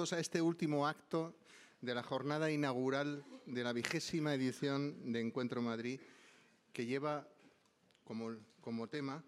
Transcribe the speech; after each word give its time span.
a 0.00 0.18
este 0.18 0.40
último 0.40 0.86
acto 0.86 1.34
de 1.82 1.94
la 1.94 2.02
jornada 2.02 2.50
inaugural 2.50 3.22
de 3.44 3.62
la 3.62 3.74
vigésima 3.74 4.32
edición 4.32 5.12
de 5.12 5.20
Encuentro 5.20 5.60
Madrid, 5.60 6.00
que 6.72 6.86
lleva 6.86 7.28
como, 8.04 8.34
como 8.62 8.88
tema 8.88 9.22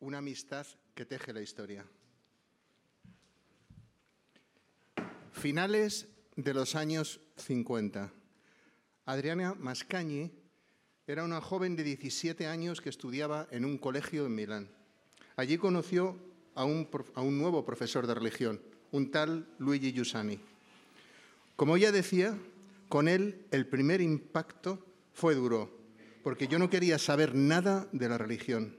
una 0.00 0.18
amistad 0.18 0.66
que 0.94 1.06
teje 1.06 1.32
la 1.32 1.40
historia. 1.40 1.86
Finales 5.32 6.06
de 6.36 6.52
los 6.52 6.74
años 6.74 7.20
50. 7.38 8.12
Adriana 9.06 9.54
Mascañi 9.54 10.30
era 11.06 11.24
una 11.24 11.40
joven 11.40 11.76
de 11.76 11.82
17 11.82 12.46
años 12.46 12.82
que 12.82 12.90
estudiaba 12.90 13.48
en 13.50 13.64
un 13.64 13.78
colegio 13.78 14.26
en 14.26 14.34
Milán. 14.34 14.70
Allí 15.36 15.56
conoció 15.56 16.18
a 16.54 16.64
un, 16.64 16.88
a 17.14 17.22
un 17.22 17.38
nuevo 17.38 17.64
profesor 17.64 18.06
de 18.06 18.14
religión, 18.14 18.60
un 18.94 19.10
tal 19.10 19.44
Luigi 19.58 19.92
Giussani. 19.92 20.38
Como 21.56 21.76
ella 21.76 21.90
decía, 21.90 22.38
con 22.88 23.08
él 23.08 23.44
el 23.50 23.66
primer 23.66 24.00
impacto 24.00 24.86
fue 25.12 25.34
duro, 25.34 25.68
porque 26.22 26.46
yo 26.46 26.60
no 26.60 26.70
quería 26.70 27.00
saber 27.00 27.34
nada 27.34 27.88
de 27.90 28.08
la 28.08 28.18
religión. 28.18 28.76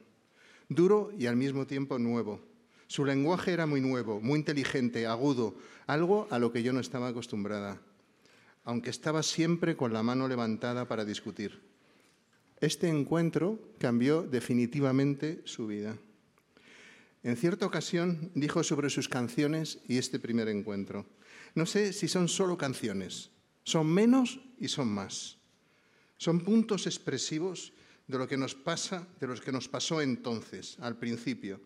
Duro 0.70 1.12
y 1.20 1.26
al 1.26 1.36
mismo 1.36 1.68
tiempo 1.68 2.00
nuevo. 2.00 2.40
Su 2.88 3.04
lenguaje 3.04 3.52
era 3.52 3.66
muy 3.66 3.82
nuevo, 3.82 4.22
muy 4.22 4.40
inteligente, 4.40 5.06
agudo, 5.06 5.58
algo 5.86 6.28
a 6.32 6.40
lo 6.40 6.54
que 6.54 6.64
yo 6.64 6.72
no 6.72 6.80
estaba 6.80 7.10
acostumbrada, 7.10 7.82
aunque 8.64 8.92
estaba 8.92 9.22
siempre 9.22 9.76
con 9.76 9.92
la 9.92 10.02
mano 10.02 10.30
levantada 10.30 10.88
para 10.88 11.04
discutir. 11.04 11.60
Este 12.62 12.88
encuentro 12.88 13.60
cambió 13.80 14.22
definitivamente 14.22 15.42
su 15.44 15.68
vida. 15.68 15.98
En 17.26 17.36
cierta 17.38 17.66
ocasión 17.66 18.30
dijo 18.36 18.64
sobre 18.64 18.92
sus 18.92 19.10
canciones 19.10 19.80
y 19.88 19.98
este 19.98 20.20
primer 20.20 20.48
encuentro, 20.48 21.08
no 21.56 21.66
sé 21.66 21.92
si 21.92 22.08
son 22.08 22.28
solo 22.28 22.56
canciones, 22.56 23.32
son 23.64 23.88
menos 23.88 24.40
y 24.60 24.68
son 24.68 24.90
más. 24.90 25.36
Son 26.18 26.42
puntos 26.42 26.86
expresivos 26.86 27.74
de 28.06 28.20
lo 28.20 28.28
que 28.28 28.38
nos 28.38 28.54
pasa, 28.54 29.08
de 29.20 29.26
los 29.26 29.42
que 29.42 29.52
nos 29.52 29.68
pasó 29.68 30.02
entonces, 30.02 30.78
al 30.80 30.98
principio. 30.98 31.60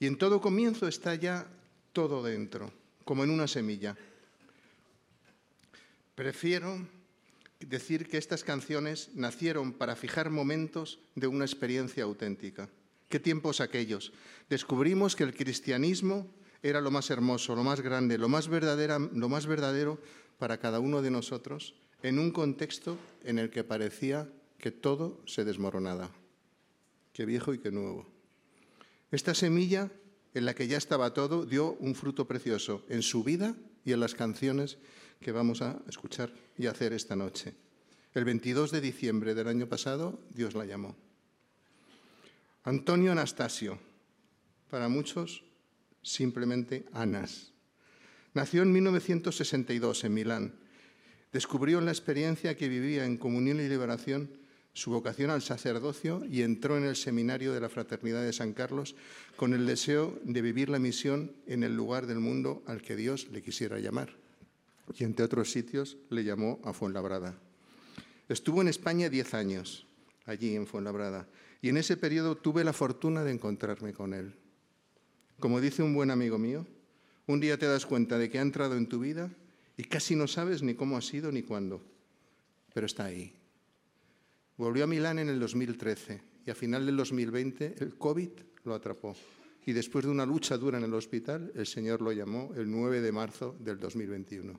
Y 0.00 0.06
en 0.06 0.18
todo 0.18 0.40
comienzo 0.40 0.88
está 0.88 1.14
ya 1.14 1.46
todo 1.92 2.20
dentro, 2.24 2.72
como 3.04 3.22
en 3.22 3.30
una 3.30 3.46
semilla. 3.46 3.96
Prefiero 6.16 6.84
decir 7.60 8.08
que 8.08 8.18
estas 8.18 8.42
canciones 8.42 9.10
nacieron 9.14 9.72
para 9.72 9.94
fijar 9.94 10.30
momentos 10.30 10.98
de 11.14 11.28
una 11.28 11.44
experiencia 11.44 12.02
auténtica. 12.02 12.68
¿Qué 13.08 13.18
tiempos 13.18 13.60
aquellos? 13.60 14.12
Descubrimos 14.50 15.16
que 15.16 15.24
el 15.24 15.34
cristianismo 15.34 16.26
era 16.62 16.80
lo 16.80 16.90
más 16.90 17.10
hermoso, 17.10 17.54
lo 17.54 17.64
más 17.64 17.80
grande, 17.80 18.18
lo 18.18 18.28
más, 18.28 18.48
verdadero 18.48 19.98
para 20.38 20.58
cada 20.58 20.80
uno 20.80 21.00
de 21.00 21.10
nosotros 21.10 21.74
en 22.02 22.18
un 22.18 22.30
contexto 22.30 22.98
en 23.24 23.38
el 23.38 23.50
que 23.50 23.64
parecía 23.64 24.28
que 24.58 24.70
todo 24.70 25.20
se 25.26 25.44
desmoronaba. 25.44 26.10
Qué 27.12 27.24
viejo 27.24 27.54
y 27.54 27.58
qué 27.58 27.70
nuevo. 27.70 28.06
Esta 29.10 29.34
semilla 29.34 29.90
en 30.34 30.44
la 30.44 30.54
que 30.54 30.68
ya 30.68 30.76
estaba 30.76 31.14
todo 31.14 31.46
dio 31.46 31.72
un 31.80 31.94
fruto 31.94 32.28
precioso 32.28 32.84
en 32.88 33.02
su 33.02 33.24
vida 33.24 33.56
y 33.84 33.92
en 33.92 34.00
las 34.00 34.14
canciones 34.14 34.76
que 35.20 35.32
vamos 35.32 35.62
a 35.62 35.80
escuchar 35.88 36.32
y 36.58 36.66
hacer 36.66 36.92
esta 36.92 37.16
noche. 37.16 37.54
El 38.12 38.24
22 38.24 38.70
de 38.70 38.80
diciembre 38.80 39.34
del 39.34 39.48
año 39.48 39.66
pasado 39.66 40.20
Dios 40.30 40.54
la 40.54 40.66
llamó. 40.66 41.07
Antonio 42.68 43.12
Anastasio, 43.12 43.78
para 44.68 44.90
muchos 44.90 45.42
simplemente 46.02 46.84
Anas. 46.92 47.54
Nació 48.34 48.60
en 48.60 48.72
1962 48.74 50.04
en 50.04 50.12
Milán. 50.12 50.54
Descubrió 51.32 51.78
en 51.78 51.86
la 51.86 51.92
experiencia 51.92 52.58
que 52.58 52.68
vivía 52.68 53.06
en 53.06 53.16
comunión 53.16 53.58
y 53.58 53.68
liberación 53.68 54.28
su 54.74 54.90
vocación 54.90 55.30
al 55.30 55.40
sacerdocio 55.40 56.22
y 56.28 56.42
entró 56.42 56.76
en 56.76 56.84
el 56.84 56.94
seminario 56.94 57.54
de 57.54 57.60
la 57.60 57.70
Fraternidad 57.70 58.20
de 58.20 58.34
San 58.34 58.52
Carlos 58.52 58.96
con 59.36 59.54
el 59.54 59.64
deseo 59.64 60.20
de 60.24 60.42
vivir 60.42 60.68
la 60.68 60.78
misión 60.78 61.32
en 61.46 61.62
el 61.62 61.74
lugar 61.74 62.06
del 62.06 62.18
mundo 62.18 62.62
al 62.66 62.82
que 62.82 62.96
Dios 62.96 63.28
le 63.32 63.40
quisiera 63.40 63.78
llamar. 63.78 64.14
Y 64.94 65.04
entre 65.04 65.24
otros 65.24 65.50
sitios 65.50 65.96
le 66.10 66.22
llamó 66.22 66.60
a 66.64 66.74
Fuenlabrada. 66.74 67.34
Estuvo 68.28 68.60
en 68.60 68.68
España 68.68 69.08
diez 69.08 69.32
años, 69.32 69.86
allí 70.26 70.54
en 70.54 70.66
Fuenlabrada, 70.66 71.26
y 71.60 71.68
en 71.68 71.76
ese 71.76 71.96
periodo 71.96 72.36
tuve 72.36 72.64
la 72.64 72.72
fortuna 72.72 73.24
de 73.24 73.32
encontrarme 73.32 73.92
con 73.92 74.14
él. 74.14 74.34
Como 75.40 75.60
dice 75.60 75.82
un 75.82 75.94
buen 75.94 76.10
amigo 76.10 76.38
mío, 76.38 76.66
un 77.26 77.40
día 77.40 77.58
te 77.58 77.66
das 77.66 77.86
cuenta 77.86 78.18
de 78.18 78.30
que 78.30 78.38
ha 78.38 78.42
entrado 78.42 78.76
en 78.76 78.88
tu 78.88 79.00
vida 79.00 79.30
y 79.76 79.84
casi 79.84 80.16
no 80.16 80.26
sabes 80.26 80.62
ni 80.62 80.74
cómo 80.74 80.96
ha 80.96 81.02
sido 81.02 81.30
ni 81.30 81.42
cuándo, 81.42 81.82
pero 82.74 82.86
está 82.86 83.04
ahí. 83.04 83.32
Volvió 84.56 84.84
a 84.84 84.86
Milán 84.88 85.18
en 85.18 85.28
el 85.28 85.38
2013 85.38 86.20
y 86.46 86.50
a 86.50 86.54
final 86.54 86.86
del 86.86 86.96
2020 86.96 87.76
el 87.78 87.96
COVID 87.96 88.30
lo 88.64 88.74
atrapó. 88.74 89.14
Y 89.66 89.72
después 89.72 90.04
de 90.04 90.10
una 90.10 90.24
lucha 90.24 90.56
dura 90.56 90.78
en 90.78 90.84
el 90.84 90.94
hospital, 90.94 91.52
el 91.54 91.66
Señor 91.66 92.00
lo 92.00 92.10
llamó 92.10 92.52
el 92.56 92.70
9 92.70 93.02
de 93.02 93.12
marzo 93.12 93.54
del 93.60 93.78
2021. 93.78 94.58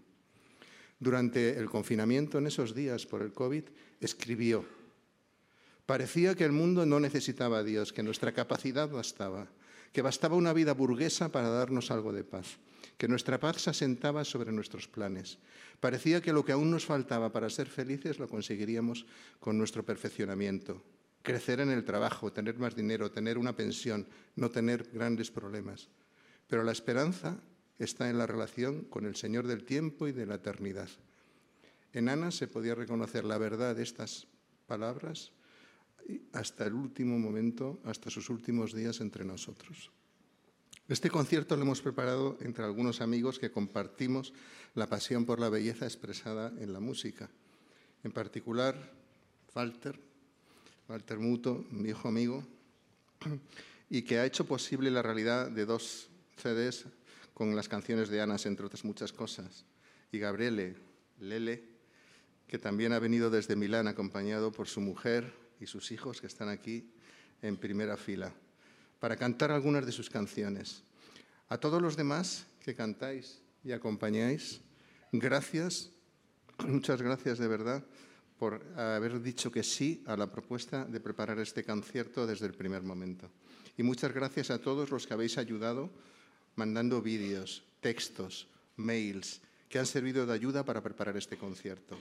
Durante 0.99 1.57
el 1.57 1.69
confinamiento, 1.69 2.37
en 2.37 2.47
esos 2.47 2.75
días 2.75 3.05
por 3.05 3.23
el 3.23 3.33
COVID, 3.33 3.63
escribió 3.99 4.65
Parecía 5.89 6.35
que 6.35 6.45
el 6.45 6.51
mundo 6.51 6.85
no 6.85 6.99
necesitaba 6.99 7.57
a 7.57 7.63
Dios, 7.63 7.93
que 7.93 8.03
nuestra 8.03 8.31
capacidad 8.31 8.87
bastaba, 8.87 9.47
que 9.91 10.03
bastaba 10.03 10.35
una 10.35 10.53
vida 10.53 10.75
burguesa 10.75 11.31
para 11.31 11.49
darnos 11.49 11.89
algo 11.89 12.13
de 12.13 12.23
paz, 12.23 12.59
que 12.95 13.07
nuestra 13.07 13.39
paz 13.39 13.63
se 13.63 13.71
asentaba 13.71 14.23
sobre 14.23 14.51
nuestros 14.51 14.87
planes. 14.87 15.39
Parecía 15.79 16.21
que 16.21 16.31
lo 16.31 16.45
que 16.45 16.51
aún 16.51 16.69
nos 16.69 16.85
faltaba 16.85 17.31
para 17.31 17.49
ser 17.49 17.65
felices 17.65 18.19
lo 18.19 18.27
conseguiríamos 18.27 19.07
con 19.39 19.57
nuestro 19.57 19.83
perfeccionamiento. 19.83 20.83
Crecer 21.23 21.59
en 21.59 21.71
el 21.71 21.83
trabajo, 21.83 22.31
tener 22.31 22.59
más 22.59 22.75
dinero, 22.75 23.09
tener 23.09 23.39
una 23.39 23.55
pensión, 23.55 24.05
no 24.35 24.51
tener 24.51 24.91
grandes 24.93 25.31
problemas. 25.31 25.89
Pero 26.45 26.61
la 26.61 26.71
esperanza 26.71 27.41
está 27.79 28.11
en 28.11 28.19
la 28.19 28.27
relación 28.27 28.83
con 28.83 29.07
el 29.07 29.15
Señor 29.15 29.47
del 29.47 29.63
tiempo 29.63 30.07
y 30.07 30.11
de 30.11 30.27
la 30.27 30.35
eternidad. 30.35 30.89
En 31.93 32.09
Ana 32.09 32.29
se 32.29 32.45
podía 32.45 32.75
reconocer 32.75 33.25
la 33.25 33.39
verdad 33.39 33.75
de 33.75 33.81
estas 33.81 34.27
palabras 34.67 35.31
hasta 36.33 36.65
el 36.65 36.73
último 36.73 37.17
momento, 37.17 37.79
hasta 37.85 38.09
sus 38.09 38.29
últimos 38.29 38.73
días 38.73 39.01
entre 39.01 39.25
nosotros. 39.25 39.91
Este 40.87 41.09
concierto 41.09 41.55
lo 41.55 41.61
hemos 41.61 41.81
preparado 41.81 42.37
entre 42.41 42.65
algunos 42.65 43.01
amigos 43.01 43.37
que 43.37 43.51
compartimos 43.51 44.33
la 44.73 44.87
pasión 44.87 45.25
por 45.25 45.39
la 45.39 45.49
belleza 45.49 45.85
expresada 45.85 46.51
en 46.59 46.73
la 46.73 46.79
música. 46.79 47.29
En 48.03 48.11
particular, 48.11 48.91
Walter, 49.53 49.99
Walter 50.87 51.19
Muto, 51.19 51.65
mi 51.69 51.89
hijo 51.89 52.07
amigo, 52.07 52.43
y 53.89 54.01
que 54.01 54.19
ha 54.19 54.25
hecho 54.25 54.45
posible 54.45 54.89
la 54.89 55.01
realidad 55.01 55.51
de 55.51 55.65
dos 55.65 56.09
CDs 56.37 56.85
con 57.33 57.55
las 57.55 57.69
canciones 57.69 58.09
de 58.09 58.21
Anas, 58.21 58.45
entre 58.45 58.65
otras 58.65 58.83
muchas 58.83 59.13
cosas. 59.13 59.65
Y 60.11 60.19
Gabriele, 60.19 60.75
Lele, 61.19 61.63
que 62.47 62.57
también 62.57 62.93
ha 62.93 62.99
venido 62.99 63.29
desde 63.29 63.55
Milán 63.55 63.87
acompañado 63.87 64.51
por 64.51 64.67
su 64.67 64.81
mujer, 64.81 65.31
y 65.59 65.65
sus 65.65 65.91
hijos 65.91 66.21
que 66.21 66.27
están 66.27 66.49
aquí 66.49 66.89
en 67.41 67.57
primera 67.57 67.97
fila, 67.97 68.33
para 68.99 69.15
cantar 69.15 69.51
algunas 69.51 69.85
de 69.85 69.91
sus 69.91 70.09
canciones. 70.09 70.83
A 71.47 71.57
todos 71.57 71.81
los 71.81 71.95
demás 71.95 72.45
que 72.63 72.75
cantáis 72.75 73.41
y 73.63 73.71
acompañáis, 73.71 74.61
gracias, 75.11 75.89
muchas 76.67 77.01
gracias 77.01 77.39
de 77.39 77.47
verdad 77.47 77.83
por 78.37 78.63
haber 78.77 79.21
dicho 79.21 79.51
que 79.51 79.63
sí 79.63 80.01
a 80.07 80.15
la 80.15 80.27
propuesta 80.27 80.85
de 80.85 81.01
preparar 81.01 81.39
este 81.39 81.63
concierto 81.63 82.25
desde 82.25 82.45
el 82.45 82.53
primer 82.53 82.83
momento. 82.83 83.29
Y 83.77 83.83
muchas 83.83 84.13
gracias 84.13 84.49
a 84.49 84.59
todos 84.59 84.89
los 84.91 85.05
que 85.05 85.13
habéis 85.13 85.37
ayudado 85.37 85.89
mandando 86.55 87.01
vídeos, 87.01 87.63
textos, 87.81 88.47
mails, 88.77 89.41
que 89.67 89.79
han 89.79 89.85
servido 89.85 90.25
de 90.25 90.33
ayuda 90.33 90.63
para 90.63 90.81
preparar 90.81 91.17
este 91.17 91.37
concierto. 91.37 91.97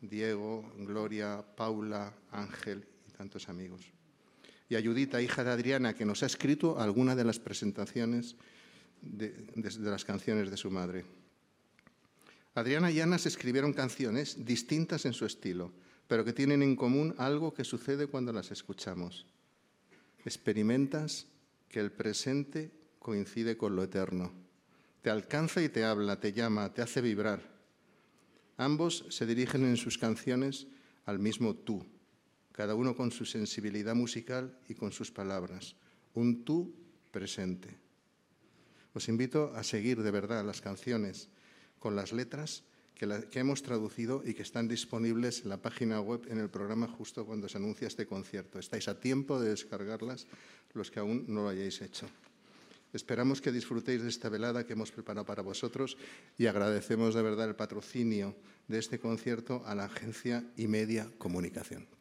Diego, 0.00 0.72
Gloria, 0.78 1.44
Paula, 1.56 2.14
Ángel 2.30 2.86
y 3.08 3.12
tantos 3.12 3.48
amigos. 3.48 3.92
Y 4.68 4.76
a 4.76 4.82
Judita, 4.82 5.20
hija 5.20 5.42
de 5.42 5.50
Adriana, 5.50 5.94
que 5.94 6.04
nos 6.04 6.22
ha 6.22 6.26
escrito 6.26 6.78
alguna 6.78 7.16
de 7.16 7.24
las 7.24 7.38
presentaciones 7.38 8.36
de, 9.00 9.34
las 9.80 10.04
canciones 10.04 10.50
de 10.50 10.56
su 10.56 10.70
madre. 10.70 11.04
Adriana 12.54 12.90
y 12.90 13.00
Ana 13.00 13.18
se 13.18 13.28
escribieron 13.28 13.72
canciones 13.72 14.44
distintas 14.44 15.04
en 15.04 15.12
su 15.12 15.24
estilo, 15.24 15.72
pero 16.06 16.24
que 16.24 16.32
tienen 16.32 16.62
en 16.62 16.76
común 16.76 17.14
algo 17.18 17.54
que 17.54 17.64
sucede 17.64 18.06
cuando 18.06 18.32
las 18.32 18.50
escuchamos. 18.50 19.26
Experimentas 20.24 21.26
que 21.68 21.80
el 21.80 21.92
presente 21.92 22.70
coincide 22.98 23.56
con 23.56 23.76
lo 23.76 23.84
eterno. 23.84 24.32
Te 25.02 25.10
alcanza 25.10 25.62
y 25.62 25.68
te 25.68 25.84
habla, 25.84 26.20
te 26.20 26.32
llama, 26.32 26.72
te 26.74 26.82
hace 26.82 27.00
vibrar 27.00 27.57
Ambos 28.58 29.06
se 29.08 29.24
dirigen 29.24 29.64
en 29.64 29.76
sus 29.76 29.98
canciones 29.98 30.66
al 31.06 31.20
mismo 31.20 31.54
tú, 31.54 31.86
cada 32.50 32.74
uno 32.74 32.96
con 32.96 33.12
su 33.12 33.24
sensibilidad 33.24 33.94
musical 33.94 34.58
y 34.68 34.74
con 34.74 34.90
sus 34.90 35.12
palabras. 35.12 35.76
Un 36.14 36.44
tú 36.44 36.74
presente. 37.12 37.78
Os 38.94 39.08
invito 39.08 39.52
a 39.54 39.62
seguir 39.62 40.02
de 40.02 40.10
verdad 40.10 40.44
las 40.44 40.60
canciones 40.60 41.28
con 41.78 41.94
las 41.94 42.12
letras 42.12 42.64
que, 42.96 43.06
hemos 43.38 43.62
traducido 43.62 44.22
y 44.24 44.34
que 44.34 44.42
están 44.42 44.66
disponibles 44.66 45.42
en 45.42 45.50
la 45.50 45.62
página 45.62 46.00
web 46.00 46.26
en 46.28 46.40
el 46.40 46.50
programa 46.50 46.88
justo 46.88 47.24
cuando 47.24 47.48
se 47.48 47.58
anuncia 47.58 47.86
este 47.86 48.06
concierto. 48.06 48.58
Estáis 48.58 48.88
a 48.88 48.98
tiempo 48.98 49.38
de 49.38 49.50
descargarlas 49.50 50.26
los 50.74 50.90
que 50.90 50.98
aún 50.98 51.24
no 51.28 51.42
lo 51.42 51.48
hayáis 51.48 51.80
hecho. 51.80 52.08
Esperamos 52.92 53.40
que 53.40 53.52
disfrutéis 53.52 54.02
de 54.02 54.08
esta 54.08 54.28
velada 54.28 54.64
que 54.64 54.72
hemos 54.72 54.92
preparado 54.92 55.26
para 55.26 55.42
vosotros 55.42 55.98
y 56.38 56.46
agradecemos 56.46 57.14
de 57.14 57.22
verdad 57.22 57.48
el 57.48 57.56
patrocinio 57.56 58.34
de 58.66 58.78
este 58.78 58.98
concierto 58.98 59.62
a 59.66 59.74
la 59.74 59.84
agencia 59.84 60.44
y 60.56 60.68
media 60.68 61.10
comunicación. 61.18 61.97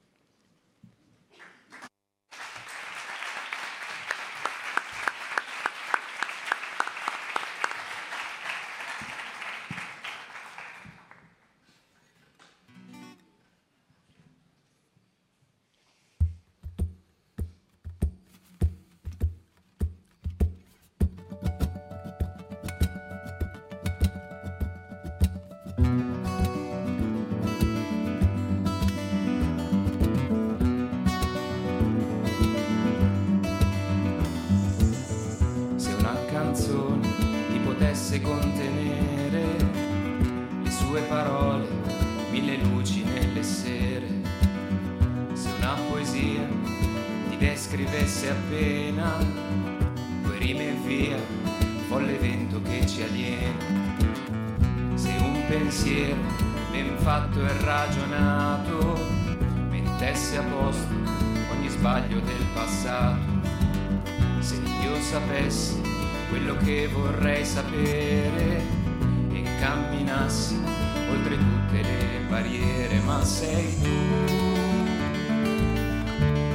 sei 73.23 73.73
tu, 73.81 73.97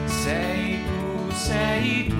sei 0.06 0.78
tu, 0.84 1.34
sei 1.34 2.08
tu, 2.08 2.16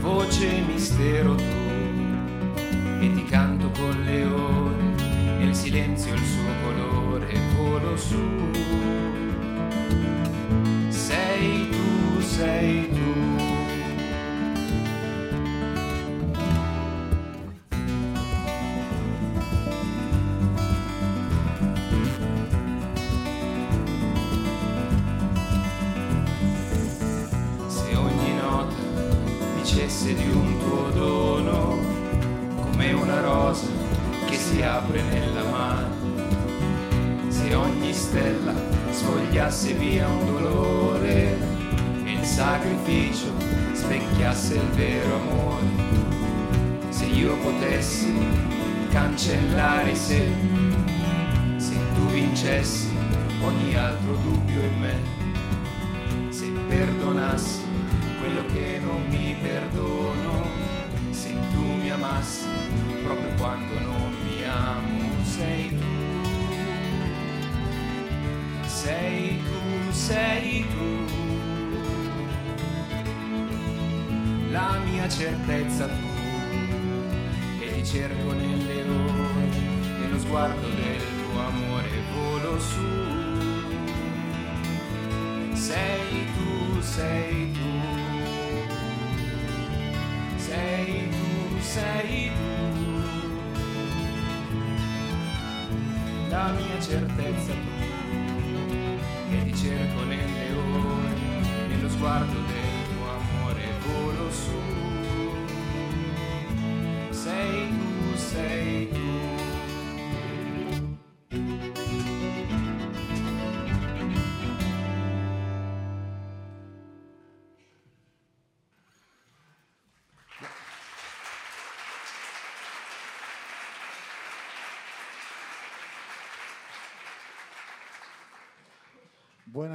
voce 0.00 0.62
mistero. 0.66 1.47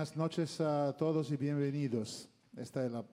Buenas 0.03 0.17
noches 0.17 0.59
a 0.59 0.93
todos 0.97 1.31
y 1.31 1.37
bienvenidos. 1.37 2.27
Esta 2.57 2.85
es 2.85 2.91
la 2.91 3.05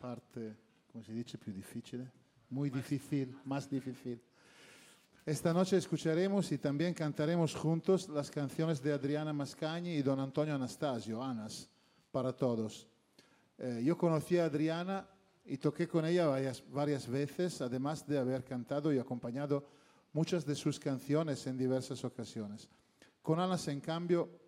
parte, 0.00 0.54
como 0.92 1.02
se 1.02 1.10
dice, 1.10 1.36
más 1.44 1.56
difícil, 1.56 2.08
muy 2.50 2.70
difícil, 2.70 3.36
más 3.44 3.68
difícil. 3.68 4.22
Esta 5.24 5.52
noche 5.52 5.76
escucharemos 5.76 6.52
y 6.52 6.58
también 6.58 6.94
cantaremos 6.94 7.52
juntos 7.52 8.08
las 8.08 8.30
canciones 8.30 8.80
de 8.80 8.92
Adriana 8.92 9.32
Mascagni 9.32 9.94
y 9.94 10.02
don 10.02 10.20
Antonio 10.20 10.54
Anastasio, 10.54 11.20
Anas, 11.20 11.68
para 12.12 12.32
todos. 12.32 12.86
Eh, 13.58 13.82
yo 13.84 13.98
conocí 13.98 14.38
a 14.38 14.44
Adriana 14.44 15.04
y 15.46 15.56
toqué 15.56 15.88
con 15.88 16.06
ella 16.06 16.28
varias, 16.28 16.62
varias 16.70 17.08
veces, 17.08 17.60
además 17.60 18.06
de 18.06 18.18
haber 18.18 18.44
cantado 18.44 18.92
y 18.92 19.00
acompañado 19.00 19.66
muchas 20.12 20.46
de 20.46 20.54
sus 20.54 20.78
canciones 20.78 21.44
en 21.48 21.58
diversas 21.58 22.04
ocasiones. 22.04 22.68
Con 23.20 23.40
Anas, 23.40 23.66
en 23.66 23.80
cambio, 23.80 24.45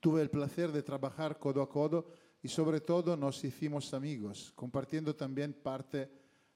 Tuve 0.00 0.22
el 0.22 0.30
placer 0.30 0.70
de 0.72 0.82
trabajar 0.82 1.38
codo 1.38 1.62
a 1.62 1.68
codo 1.68 2.06
y 2.42 2.48
sobre 2.48 2.80
todo 2.80 3.16
nos 3.16 3.42
hicimos 3.44 3.92
amigos, 3.94 4.52
compartiendo 4.54 5.14
también 5.14 5.52
parte 5.52 6.10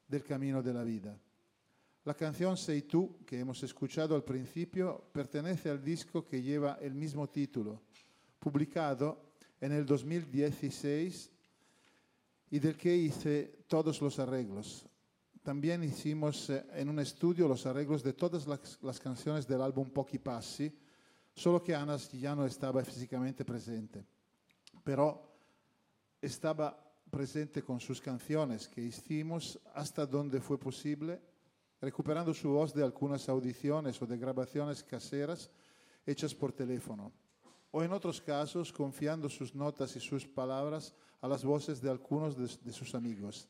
del 0.07 0.23
camino 0.23 0.63
de 0.63 0.73
la 0.73 0.85
vida. 0.85 1.19
La 2.05 2.15
canción 2.15 2.57
Sei 2.57 2.83
tú, 2.83 3.25
que 3.25 3.39
hemos 3.39 3.63
escuchado 3.63 4.17
al 4.17 4.25
principio, 4.25 5.05
pertenece 5.13 5.71
al 5.71 5.83
disco 5.83 6.25
que 6.25 6.43
lleva 6.43 6.79
el 6.81 6.95
mismo 6.95 7.29
título, 7.29 7.83
publicado 8.41 9.35
en 9.61 9.73
el 9.73 9.87
2016 9.87 11.31
y 12.51 12.59
del 12.59 12.77
que 12.77 12.97
hice 12.97 13.65
todos 13.69 14.01
los 14.01 14.19
arreglos. 14.19 14.85
También 15.43 15.85
hicimos 15.85 16.51
eh, 16.51 16.65
en 16.75 16.89
un 16.89 16.99
estudio 16.99 17.49
los 17.49 17.67
arreglos 17.67 18.03
de 18.03 18.13
todas 18.13 18.47
las, 18.47 18.79
las 18.83 18.99
canciones 19.01 19.47
del 19.47 19.63
álbum 19.63 19.89
Pochi 19.91 20.19
Passi, 20.19 20.73
solo 21.35 21.61
che 21.61 21.75
Anas 21.75 22.11
ya 22.13 22.35
no 22.35 22.45
estaba 22.45 22.83
físicamente 22.85 23.45
presente, 23.45 24.05
però 24.83 25.21
estaba 26.21 26.77
presente 27.11 27.63
con 27.63 27.81
sus 27.81 28.01
canciones 28.01 28.69
que 28.69 28.81
hicimos 28.81 29.59
hasta 29.75 30.07
donde 30.07 30.41
fue 30.41 30.59
posible, 30.59 31.21
recuperando 31.81 32.33
su 32.33 32.51
voz 32.51 32.73
de 32.73 32.83
algunas 32.83 33.29
audiciones 33.29 34.01
o 34.01 34.07
de 34.07 34.17
grabaciones 34.17 34.83
caseras 34.83 35.51
hechas 36.07 36.35
por 36.35 36.53
teléfono, 36.53 37.13
o 37.71 37.83
en 37.83 37.93
otros 37.93 38.21
casos 38.21 38.73
confiando 38.73 39.29
sus 39.29 39.55
notas 39.55 39.97
y 39.97 40.01
sus 40.01 40.27
palabras 40.27 40.95
a 41.21 41.29
las 41.29 41.45
voces 41.45 41.81
de 41.81 41.91
algunos 41.91 42.37
de, 42.37 42.49
de 42.65 42.73
sus 42.73 42.95
amigos. 42.95 43.49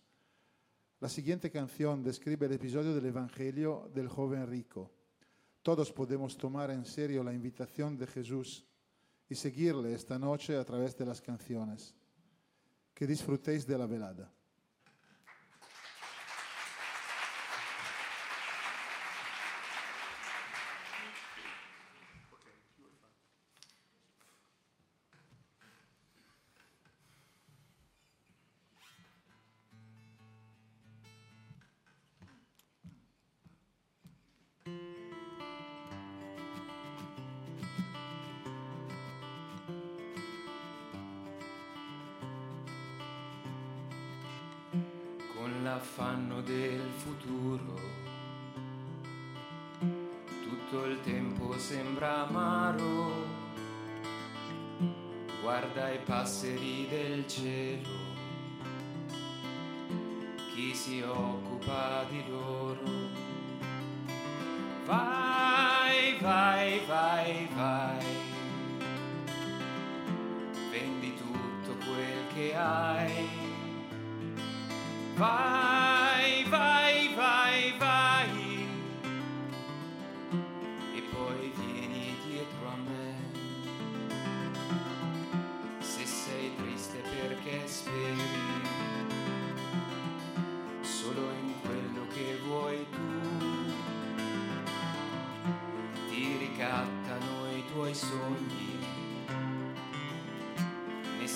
La 1.00 1.08
siguiente 1.08 1.50
canción 1.50 2.02
describe 2.02 2.46
el 2.46 2.52
episodio 2.52 2.94
del 2.94 3.06
Evangelio 3.06 3.90
del 3.92 4.08
joven 4.08 4.46
rico. 4.46 4.92
Todos 5.62 5.92
podemos 5.92 6.36
tomar 6.36 6.70
en 6.70 6.84
serio 6.84 7.22
la 7.22 7.32
invitación 7.32 7.96
de 7.96 8.06
Jesús 8.06 8.66
y 9.28 9.34
seguirle 9.36 9.94
esta 9.94 10.18
noche 10.18 10.56
a 10.56 10.64
través 10.64 10.96
de 10.96 11.06
las 11.06 11.20
canciones. 11.20 11.94
Que 12.92 13.06
disfrutéis 13.06 13.66
de 13.66 13.78
la 13.78 13.86
velada. 13.86 14.32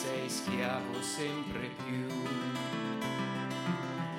Sei 0.07 0.31
schiavo 0.31 1.03
sempre 1.03 1.69
più. 1.85 2.07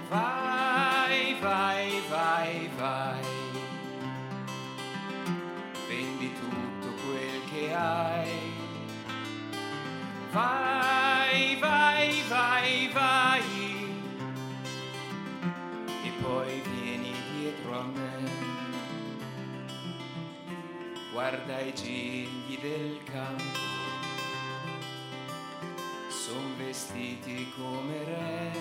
Vai, 0.09 1.37
vai, 1.39 2.01
vai, 2.09 2.69
vai. 2.77 3.21
Vendi 5.87 6.33
tutto 6.33 6.87
quel 7.03 7.41
che 7.49 7.73
hai. 7.73 8.53
Vai, 10.33 11.55
vai, 11.55 12.23
vai, 12.27 12.89
vai. 12.91 13.41
E 16.03 16.11
poi 16.21 16.61
vieni 16.69 17.13
dietro 17.31 17.79
a 17.79 17.83
me. 17.83 18.29
Guarda 21.13 21.61
i 21.61 21.73
gigli 21.73 22.59
del 22.59 22.99
campo. 23.05 23.66
Vestiti 26.77 27.51
come 27.57 28.03
re 28.03 28.51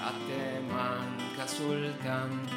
a 0.00 0.12
te 0.28 0.60
manca 0.68 1.46
soltanto 1.48 2.54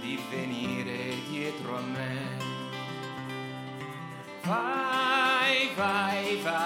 di 0.00 0.20
venire 0.30 1.16
dietro 1.28 1.76
a 1.76 1.80
me. 1.80 2.36
Vai, 4.44 5.70
vai, 5.74 6.36
vai. 6.42 6.61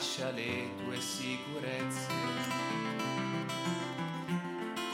Lascia 0.00 0.30
le 0.30 0.70
tue 0.82 0.98
sicurezze. 0.98 2.08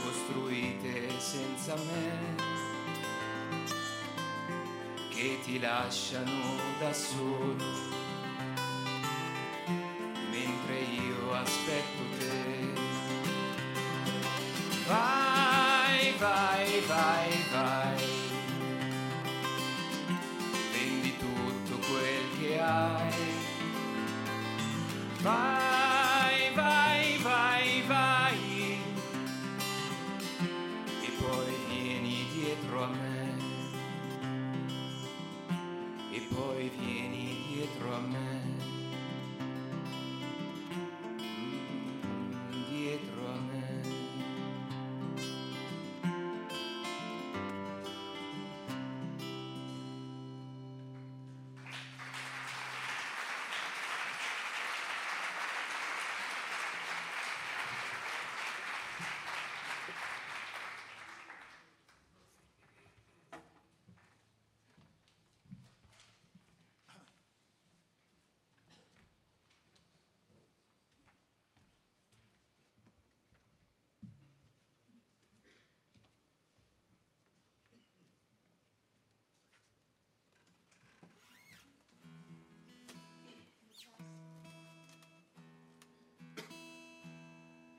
Costruite 0.03 1.21
senza 1.21 1.77
me 1.77 2.35
che 5.11 5.39
ti 5.45 5.61
lasciano 5.61 6.57
da 6.81 6.93
solo. 6.93 7.55
Mentre 10.29 10.81
io 10.81 11.35
aspetto 11.35 12.03
te. 12.19 12.75
Vai 14.89 16.13
vai 16.19 16.81
vai 16.81 17.45
vai 17.53 18.06
Bye. 25.23 25.56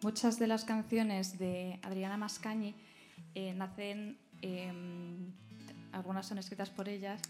Muchas 0.07 0.39
de 0.39 0.47
las 0.47 0.63
canciones 0.63 1.37
de 1.37 1.81
Adriana 1.83 2.15
Mascañi 2.15 2.73
eh, 3.35 3.53
nacen, 3.53 4.17
eh, 4.41 4.71
algunas 5.91 6.25
son 6.25 6.37
escritas 6.37 6.69
por 6.69 6.87
ellas, 6.87 7.21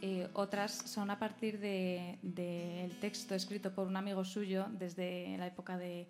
eh, 0.00 0.26
otras 0.32 0.72
son 0.72 1.10
a 1.10 1.18
partir 1.18 1.60
del 1.60 2.18
de, 2.22 2.82
del 2.86 2.98
texto 3.00 3.34
escrito 3.34 3.74
por 3.74 3.86
un 3.86 3.98
amigo 3.98 4.24
suyo 4.24 4.66
desde 4.70 5.36
la 5.36 5.46
época 5.46 5.76
de, 5.76 6.08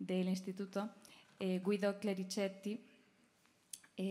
del 0.00 0.28
instituto, 0.28 0.90
eh, 1.38 1.62
Guido 1.64 2.00
Clericetti, 2.00 2.84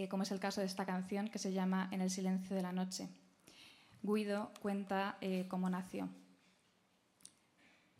como 0.09 0.23
es 0.23 0.31
el 0.31 0.39
caso 0.39 0.61
de 0.61 0.67
esta 0.67 0.85
canción 0.85 1.27
que 1.27 1.39
se 1.39 1.51
llama 1.51 1.89
En 1.91 1.99
el 1.99 2.09
silencio 2.09 2.55
de 2.55 2.61
la 2.61 2.71
noche. 2.71 3.09
Guido 4.01 4.53
cuenta 4.61 5.17
cómo 5.49 5.69
nació. 5.69 6.07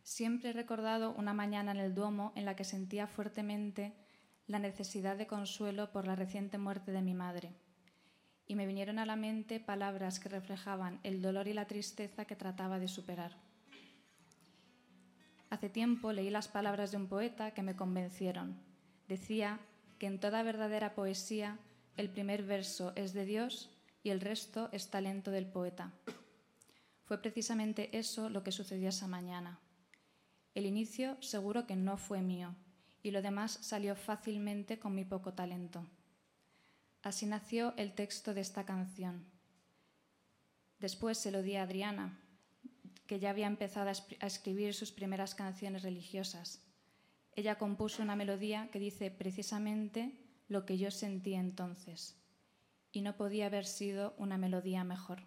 Siempre 0.10 0.50
he 0.50 0.54
recordado 0.54 1.14
una 1.14 1.36
mañana 1.36 1.70
en 1.70 1.78
el 1.78 1.94
Duomo 1.94 2.34
en 2.36 2.44
la 2.44 2.56
que 2.56 2.64
sentía 2.64 3.06
fuertemente 3.06 3.94
la 4.48 4.58
necesidad 4.58 5.16
de 5.16 5.28
consuelo 5.28 5.92
por 5.92 6.08
la 6.08 6.16
reciente 6.16 6.58
muerte 6.58 6.92
de 6.92 7.04
mi 7.04 7.14
madre, 7.14 7.54
y 8.48 8.56
me 8.56 8.66
vinieron 8.66 8.98
a 8.98 9.06
la 9.06 9.16
mente 9.16 9.60
palabras 9.60 10.20
que 10.20 10.28
reflejaban 10.28 11.00
el 11.04 11.22
dolor 11.22 11.48
y 11.48 11.54
la 11.54 11.68
tristeza 11.68 12.26
que 12.26 12.36
trataba 12.36 12.80
de 12.80 12.88
superar. 12.88 13.38
Hace 15.52 15.70
tiempo 15.70 16.12
leí 16.12 16.32
las 16.32 16.48
palabras 16.48 16.90
de 16.90 16.98
un 16.98 17.08
poeta 17.08 17.52
que 17.52 17.62
me 17.62 17.76
convencieron. 17.76 18.58
Decía 19.08 19.60
que 20.00 20.08
en 20.08 20.20
toda 20.20 20.42
verdadera 20.42 20.96
poesía 20.96 21.60
el 21.98 22.10
primer 22.10 22.42
verso 22.42 22.94
es 22.96 23.14
de 23.14 23.26
Dios 23.26 23.70
y 24.02 24.10
el 24.10 24.22
resto 24.22 24.70
es 24.72 24.90
talento 24.90 25.30
del 25.30 25.46
poeta. 25.46 25.94
Fue 27.04 27.22
precisamente 27.22 27.96
eso 27.96 28.32
lo 28.32 28.42
que 28.42 28.52
sucedió 28.52 28.90
esa 28.90 29.08
mañana. 29.08 29.60
El 30.60 30.66
inicio 30.66 31.16
seguro 31.22 31.66
que 31.66 31.78
no 31.78 31.96
fue 31.96 32.22
mío 32.22 32.54
y 33.02 33.12
lo 33.12 33.22
demás 33.22 33.60
salió 33.62 33.96
fácilmente 33.96 34.78
con 34.78 34.94
mi 34.94 35.06
poco 35.06 35.34
talento. 35.34 35.88
Así 37.02 37.26
nació 37.28 37.74
el 37.78 37.94
texto 37.94 38.34
de 38.34 38.42
esta 38.42 38.66
canción. 38.66 39.24
Después 40.82 41.18
se 41.18 41.32
lo 41.32 41.44
di 41.44 41.56
a 41.56 41.64
Adriana, 41.64 42.20
que 43.08 43.22
ya 43.22 43.30
había 43.30 43.48
empezado 43.48 43.90
a 43.90 44.28
escribir 44.28 44.74
sus 44.74 44.92
primeras 44.92 45.34
canciones 45.34 45.84
religiosas. 45.84 46.62
Ella 47.38 47.58
compuso 47.58 48.04
una 48.04 48.18
melodía 48.18 48.68
que 48.70 48.80
dice 48.80 49.12
precisamente 49.12 50.20
lo 50.50 50.66
que 50.66 50.78
yo 50.78 50.92
sentí 50.92 51.36
entonces, 51.36 52.22
y 52.92 53.00
no 53.00 53.16
podía 53.16 53.46
haber 53.46 53.66
sido 53.66 54.14
una 54.18 54.38
melodía 54.38 54.84
mejor. 54.84 55.22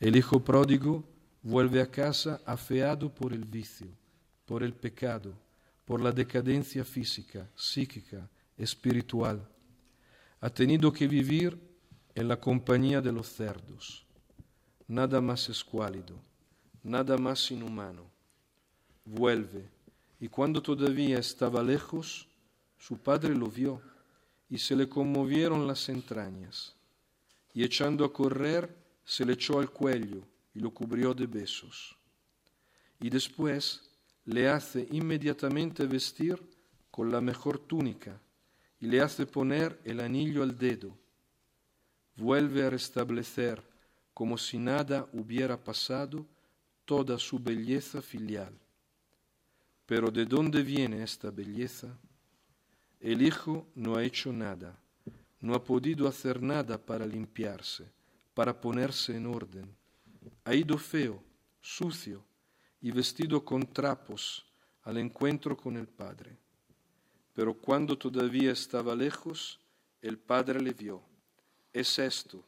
El 0.00 0.14
hijo 0.14 0.44
pródigo 0.44 1.04
vuelve 1.42 1.82
a 1.82 1.90
casa 1.90 2.40
afeado 2.46 3.12
por 3.12 3.32
el 3.32 3.44
vicio, 3.44 3.88
por 4.46 4.62
el 4.62 4.72
pecado, 4.72 5.34
por 5.84 6.00
la 6.00 6.12
decadencia 6.12 6.84
física, 6.84 7.50
psíquica, 7.56 8.28
espiritual. 8.56 9.48
Ha 10.40 10.50
tenido 10.50 10.92
que 10.92 11.08
vivir 11.08 11.58
en 12.14 12.28
la 12.28 12.38
compañía 12.38 13.00
de 13.00 13.10
los 13.10 13.28
cerdos. 13.28 14.06
Nada 14.86 15.20
más 15.20 15.48
escuálido, 15.48 16.14
nada 16.84 17.18
más 17.18 17.50
inhumano. 17.50 18.04
Vuelve, 19.04 19.68
y 20.20 20.28
cuando 20.28 20.62
todavía 20.62 21.18
estaba 21.18 21.62
lejos, 21.62 22.28
su 22.76 22.98
padre 22.98 23.34
lo 23.34 23.48
vio 23.48 23.82
y 24.48 24.58
se 24.58 24.76
le 24.76 24.88
conmovieron 24.88 25.66
las 25.66 25.88
entrañas. 25.88 26.76
Y 27.52 27.64
echando 27.64 28.04
a 28.04 28.12
correr, 28.12 28.77
se 29.08 29.24
le 29.24 29.32
echó 29.32 29.58
al 29.58 29.70
cuello 29.70 30.20
y 30.52 30.60
lo 30.60 30.70
cubrió 30.70 31.14
de 31.14 31.26
besos. 31.26 31.96
Y 33.00 33.08
después 33.08 33.80
le 34.26 34.50
hace 34.50 34.86
inmediatamente 34.90 35.86
vestir 35.86 36.38
con 36.90 37.10
la 37.10 37.22
mejor 37.22 37.58
túnica 37.58 38.20
y 38.78 38.86
le 38.86 39.00
hace 39.00 39.24
poner 39.24 39.80
el 39.82 40.00
anillo 40.00 40.42
al 40.42 40.58
dedo. 40.58 40.94
Vuelve 42.16 42.66
a 42.66 42.70
restablecer, 42.70 43.62
como 44.12 44.36
si 44.36 44.58
nada 44.58 45.08
hubiera 45.14 45.56
pasado, 45.56 46.26
toda 46.84 47.18
su 47.18 47.38
belleza 47.38 48.02
filial. 48.02 48.52
Pero 49.86 50.10
¿de 50.10 50.26
dónde 50.26 50.62
viene 50.62 51.02
esta 51.02 51.30
belleza? 51.30 51.88
El 53.00 53.22
hijo 53.22 53.66
no 53.74 53.96
ha 53.96 54.04
hecho 54.04 54.34
nada, 54.34 54.78
no 55.40 55.54
ha 55.54 55.64
podido 55.64 56.06
hacer 56.06 56.42
nada 56.42 56.76
para 56.76 57.06
limpiarse, 57.06 57.90
para 58.38 58.60
ponerse 58.60 59.16
en 59.16 59.26
orden. 59.26 59.76
Ha 60.44 60.54
ido 60.54 60.78
feo, 60.78 61.20
sucio 61.60 62.24
y 62.80 62.92
vestido 62.92 63.44
con 63.44 63.72
trapos 63.72 64.46
al 64.84 64.98
encuentro 64.98 65.56
con 65.56 65.76
el 65.76 65.88
Padre. 65.88 66.38
Pero 67.32 67.58
cuando 67.58 67.98
todavía 67.98 68.52
estaba 68.52 68.94
lejos, 68.94 69.58
el 70.00 70.20
Padre 70.20 70.60
le 70.60 70.72
vio. 70.72 71.02
Es 71.72 71.98
esto, 71.98 72.46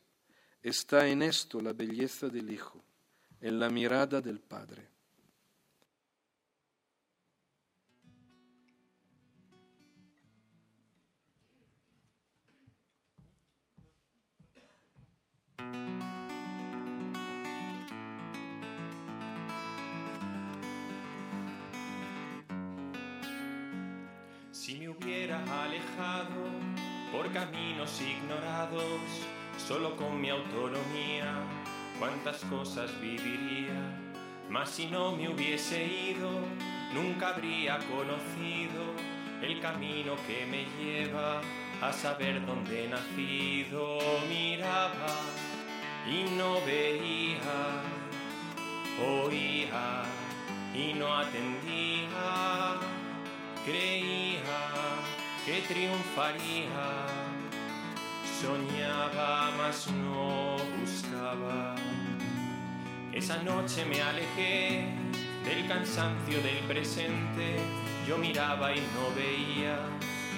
está 0.62 1.08
en 1.08 1.22
esto 1.22 1.60
la 1.60 1.72
belleza 1.72 2.28
del 2.28 2.52
Hijo, 2.52 2.80
en 3.40 3.58
la 3.58 3.68
mirada 3.68 4.20
del 4.20 4.38
Padre. 4.38 4.88
Si 24.70 24.78
me 24.78 24.88
hubiera 24.88 25.42
alejado 25.64 26.46
por 27.10 27.32
caminos 27.32 28.00
ignorados, 28.00 29.00
solo 29.58 29.96
con 29.96 30.20
mi 30.20 30.30
autonomía, 30.30 31.42
cuántas 31.98 32.44
cosas 32.44 32.88
viviría. 33.00 33.74
Mas 34.48 34.70
si 34.70 34.86
no 34.86 35.10
me 35.10 35.28
hubiese 35.28 35.84
ido, 35.84 36.30
nunca 36.94 37.30
habría 37.30 37.78
conocido 37.78 38.94
el 39.42 39.58
camino 39.58 40.14
que 40.28 40.46
me 40.46 40.66
lleva 40.78 41.40
a 41.82 41.92
saber 41.92 42.46
dónde 42.46 42.84
he 42.84 42.88
nacido. 42.88 43.98
Miraba 44.28 45.16
y 46.08 46.30
no 46.36 46.64
veía, 46.64 47.82
oía 49.04 50.04
y 50.72 50.94
no 50.94 51.12
atendía, 51.12 52.99
creía 53.64 54.40
que 55.44 55.62
triunfaría, 55.62 57.06
soñaba 58.40 59.50
mas 59.56 59.88
no 59.90 60.56
buscaba. 60.78 61.74
Esa 63.12 63.42
noche 63.42 63.84
me 63.84 64.00
alejé 64.00 64.84
del 65.44 65.66
cansancio 65.66 66.40
del 66.42 66.58
presente, 66.68 67.56
yo 68.06 68.18
miraba 68.18 68.74
y 68.74 68.80
no 68.80 69.14
veía 69.14 69.78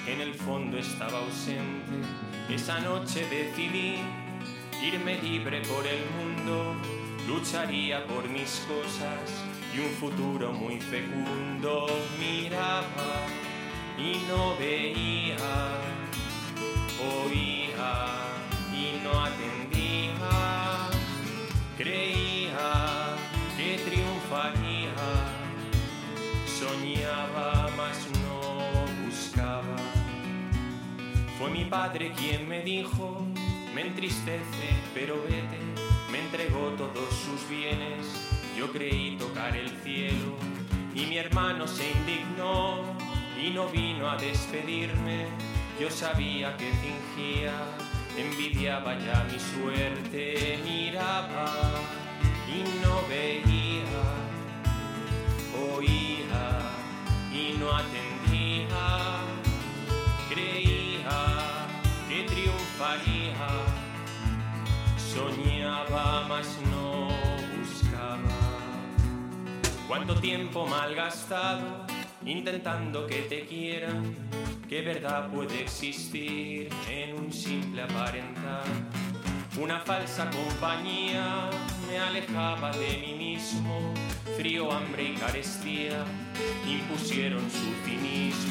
en 0.06 0.20
el 0.20 0.34
fondo 0.34 0.78
estaba 0.78 1.18
ausente. 1.18 1.92
Esa 2.48 2.80
noche 2.80 3.26
decidí 3.28 3.98
irme 4.82 5.20
libre 5.22 5.62
por 5.62 5.86
el 5.86 6.04
mundo, 6.16 6.74
lucharía 7.28 8.04
por 8.06 8.28
mis 8.28 8.66
cosas 8.66 9.51
y 9.74 9.78
un 9.78 9.90
futuro 9.90 10.52
muy 10.52 10.80
fecundo. 10.80 11.86
Miraba 12.18 13.26
y 13.98 14.22
no 14.28 14.56
veía, 14.56 15.36
oía 17.00 18.22
y 18.72 19.02
no 19.02 19.20
atendía, 19.20 20.90
creía 21.76 23.16
que 23.56 23.78
triunfaría, 23.78 24.94
soñaba 26.46 27.68
mas 27.76 28.08
no 28.22 29.04
buscaba. 29.04 29.76
Fue 31.38 31.50
mi 31.50 31.64
padre 31.64 32.12
quien 32.16 32.48
me 32.48 32.62
dijo, 32.62 33.26
me 33.74 33.82
entristece, 33.82 34.68
pero 34.94 35.20
vete, 35.22 35.58
me 36.10 36.20
entregó 36.20 36.68
todos 36.76 37.14
sus 37.14 37.48
bienes, 37.48 38.31
yo 38.56 38.70
creí 38.70 39.16
tocar 39.16 39.56
el 39.56 39.70
cielo 39.82 40.36
y 40.94 41.06
mi 41.06 41.16
hermano 41.18 41.66
se 41.66 41.90
indignó 41.90 42.82
y 43.40 43.50
no 43.50 43.66
vino 43.68 44.10
a 44.10 44.16
despedirme, 44.16 45.26
yo 45.80 45.90
sabía 45.90 46.56
que 46.56 46.70
fingía, 46.74 47.52
envidiaba 48.16 48.96
ya 48.98 49.26
mi 49.32 49.38
suerte, 49.38 50.60
miraba 50.64 51.52
y 52.46 52.62
no 52.84 53.00
veía, 53.08 54.04
oía 55.74 56.60
y 57.32 57.58
no 57.58 57.74
atendía, 57.74 59.20
creía 60.28 61.66
que 62.08 62.24
triunfaría, 62.24 63.48
soñaba 64.98 66.26
mas 66.28 66.58
no. 66.70 67.11
Cuánto 69.92 70.14
tiempo 70.14 70.66
malgastado 70.66 71.84
intentando 72.24 73.06
que 73.06 73.24
te 73.28 73.44
quieran, 73.44 74.16
qué 74.66 74.80
verdad 74.80 75.30
puede 75.30 75.60
existir 75.60 76.70
en 76.88 77.14
un 77.14 77.30
simple 77.30 77.82
aparentar. 77.82 78.64
Una 79.60 79.80
falsa 79.80 80.30
compañía 80.30 81.50
me 81.86 81.98
alejaba 81.98 82.70
de 82.70 83.04
mí 83.06 83.12
mismo, 83.18 83.92
frío, 84.34 84.72
hambre 84.72 85.10
y 85.10 85.14
carestía 85.14 86.06
impusieron 86.66 87.42
su 87.50 87.74
cinismo. 87.84 88.41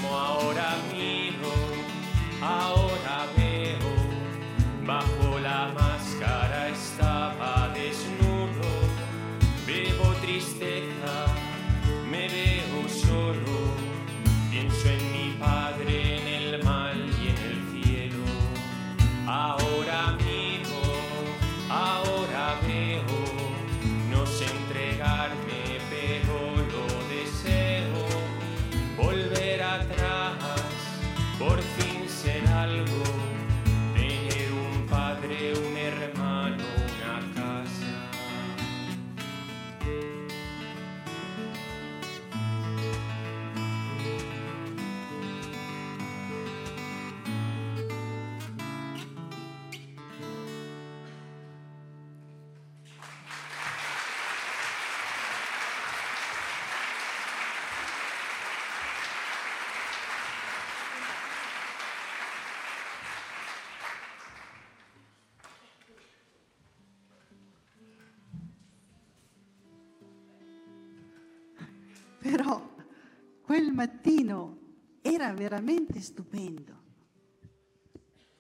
Era 75.32 75.34
veramente 75.34 76.00
stupendo. 76.02 76.80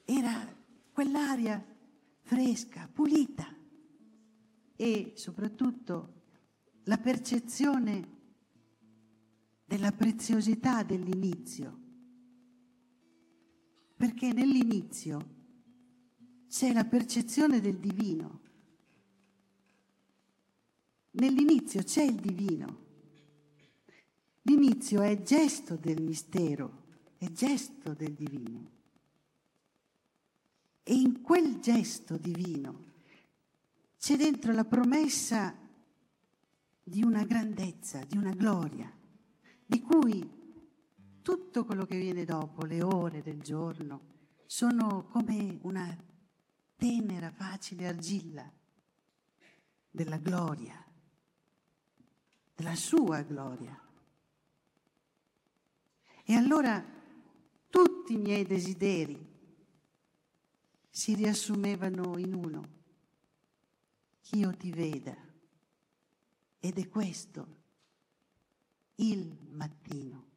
Era 0.05 0.55
quell'aria 0.91 1.63
fresca, 2.19 2.89
pulita 2.91 3.47
e 4.75 5.13
soprattutto 5.15 6.19
la 6.83 6.97
percezione 6.97 8.19
della 9.65 9.91
preziosità 9.91 10.83
dell'inizio. 10.83 11.79
Perché 13.95 14.33
nell'inizio 14.33 15.39
c'è 16.47 16.73
la 16.73 16.83
percezione 16.83 17.61
del 17.61 17.77
divino. 17.77 18.41
Nell'inizio 21.11 21.83
c'è 21.83 22.03
il 22.03 22.15
divino. 22.15 22.89
L'inizio 24.43 25.01
è 25.01 25.21
gesto 25.21 25.75
del 25.75 26.01
mistero, 26.01 26.80
è 27.21 27.31
gesto 27.31 27.93
del 27.93 28.13
divino. 28.13 28.71
E 30.81 30.95
in 30.95 31.21
quel 31.21 31.59
gesto 31.59 32.17
divino 32.17 32.85
c'è 33.99 34.17
dentro 34.17 34.51
la 34.53 34.65
promessa 34.65 35.55
di 36.81 37.03
una 37.03 37.23
grandezza, 37.23 38.03
di 38.05 38.17
una 38.17 38.33
gloria, 38.33 38.91
di 39.63 39.81
cui 39.81 40.27
tutto 41.21 41.63
quello 41.63 41.85
che 41.85 41.99
viene 41.99 42.25
dopo, 42.25 42.65
le 42.65 42.81
ore 42.81 43.21
del 43.21 43.43
giorno, 43.43 44.09
sono 44.47 45.05
come 45.05 45.59
una 45.61 45.95
tenera, 46.75 47.29
facile 47.29 47.87
argilla 47.87 48.51
della 49.91 50.17
gloria, 50.17 50.83
della 52.55 52.75
sua 52.75 53.21
gloria. 53.21 53.79
E 56.23 56.33
allora 56.33 56.99
tutti 57.71 58.13
i 58.13 58.17
miei 58.17 58.45
desideri 58.45 59.17
si 60.89 61.15
riassumevano 61.15 62.17
in 62.17 62.33
uno, 62.35 62.69
che 64.21 64.35
io 64.35 64.55
ti 64.55 64.69
veda. 64.69 65.15
Ed 66.59 66.77
è 66.77 66.87
questo 66.89 67.47
il 68.95 69.35
mattino. 69.49 70.29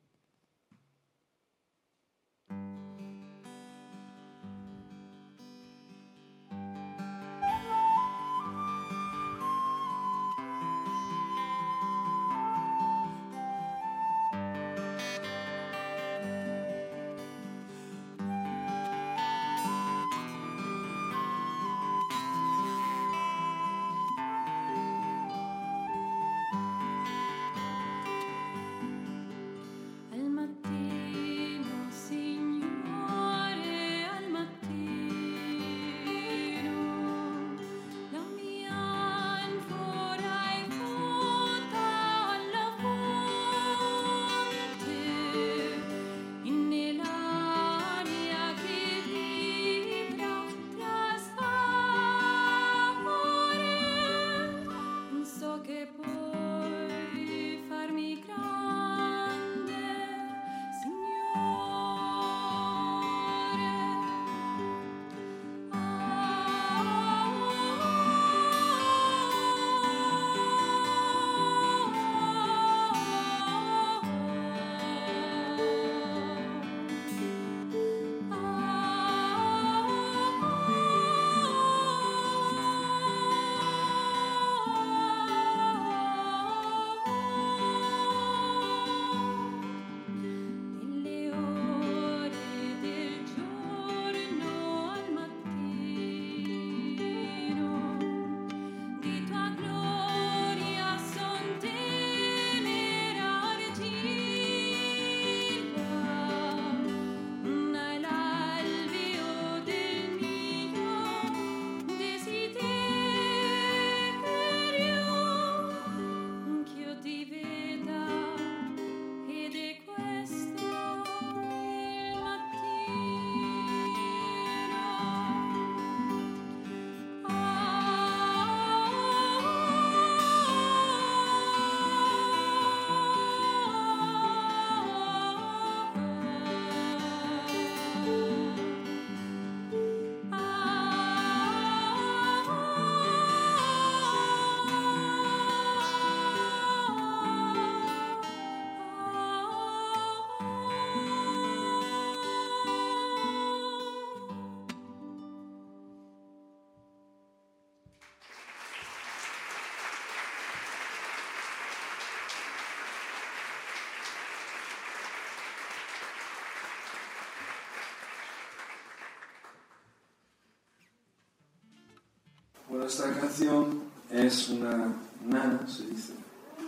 Esta 172.87 173.11
canción 173.13 173.81
es 174.11 174.51
una 174.51 174.95
nana, 175.27 175.67
se 175.67 175.87
dice. 175.87 176.13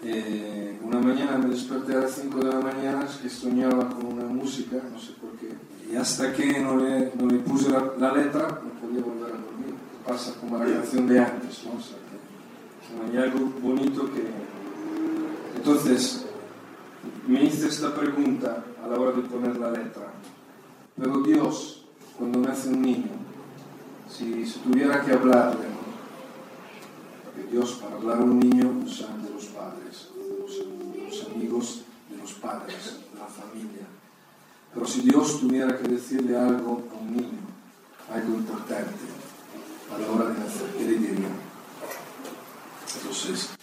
Eh, 0.02 0.78
una 0.82 0.98
mañana 0.98 1.36
me 1.36 1.50
desperté 1.50 1.94
a 1.94 2.00
las 2.00 2.12
5 2.12 2.38
de 2.38 2.52
la 2.52 2.60
mañana 2.60 3.06
que 3.22 3.28
soñaba 3.28 3.90
con 3.90 4.06
una 4.06 4.24
música, 4.24 4.76
no 4.90 4.98
sé 4.98 5.12
por 5.20 5.32
qué. 5.32 5.50
Y 5.92 5.96
hasta 5.96 6.32
que 6.32 6.58
no 6.60 6.76
le, 6.78 7.12
no 7.16 7.26
le 7.26 7.38
puse 7.40 7.70
la, 7.70 7.92
la 7.98 8.12
letra, 8.12 8.48
no 8.48 8.80
podía 8.80 9.02
volver 9.02 9.34
a 9.34 9.38
dormir. 9.38 9.74
Pasa 10.06 10.32
como 10.40 10.58
la 10.58 10.64
canción 10.64 11.06
de 11.06 11.18
antes, 11.18 11.64
¿no? 11.64 11.78
O 11.78 11.82
sea, 11.82 11.98
que 13.10 13.18
hay 13.18 13.22
algo 13.22 13.52
bonito 13.60 14.10
que... 14.12 14.24
Entonces, 15.56 16.24
me 17.26 17.44
hice 17.44 17.68
esta 17.68 17.94
pregunta 17.94 18.64
a 18.82 18.88
la 18.88 18.98
hora 18.98 19.12
de 19.12 19.22
poner 19.22 19.56
la 19.58 19.70
letra. 19.70 20.12
Pero 20.98 21.20
Dios, 21.22 21.84
cuando 22.16 22.40
nace 22.40 22.68
un 22.68 22.80
niño, 22.80 23.10
si, 24.08 24.46
si 24.46 24.58
tuviera 24.60 25.02
que 25.02 25.12
hablarle, 25.12 25.65
Para 27.72 27.96
hablar 27.96 28.18
a 28.18 28.22
un 28.22 28.38
niño 28.38 28.80
usa 28.86 29.08
de 29.16 29.30
los 29.30 29.46
padres, 29.46 30.08
de 30.14 31.02
los 31.02 31.26
amigos 31.26 31.82
de 32.08 32.16
los 32.16 32.32
padres, 32.34 33.00
de 33.12 33.18
la 33.18 33.26
familia. 33.26 33.86
Pero 34.72 34.86
si 34.86 35.00
Dios 35.00 35.40
tuviera 35.40 35.76
que 35.76 35.88
decirle 35.88 36.38
algo 36.38 36.84
a 36.92 36.94
un 36.94 37.16
niño, 37.16 37.46
algo 38.12 38.34
importante, 38.36 38.94
a 39.92 39.98
la 39.98 40.10
hora 40.10 40.28
de 40.30 40.38
nacer, 40.38 40.70
¿qué 40.78 40.84
le 40.84 40.98
diría? 40.98 41.28
Entonces, 42.98 43.55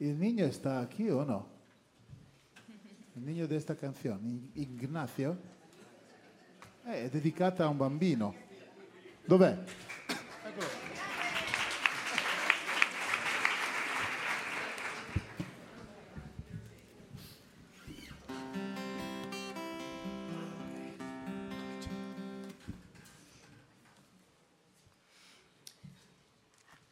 ¿Y 0.00 0.08
el 0.08 0.18
niño 0.18 0.46
está 0.46 0.80
aquí 0.80 1.10
o 1.10 1.24
no? 1.26 1.46
Il 3.16 3.24
niño 3.26 3.46
di 3.46 3.54
questa 3.54 3.76
canzone, 3.76 4.50
I- 4.54 4.62
Ignazio, 4.62 5.36
è 6.84 7.08
dedicata 7.10 7.64
a 7.64 7.68
un 7.68 7.76
bambino. 7.76 8.34
Dov'è? 9.26 9.58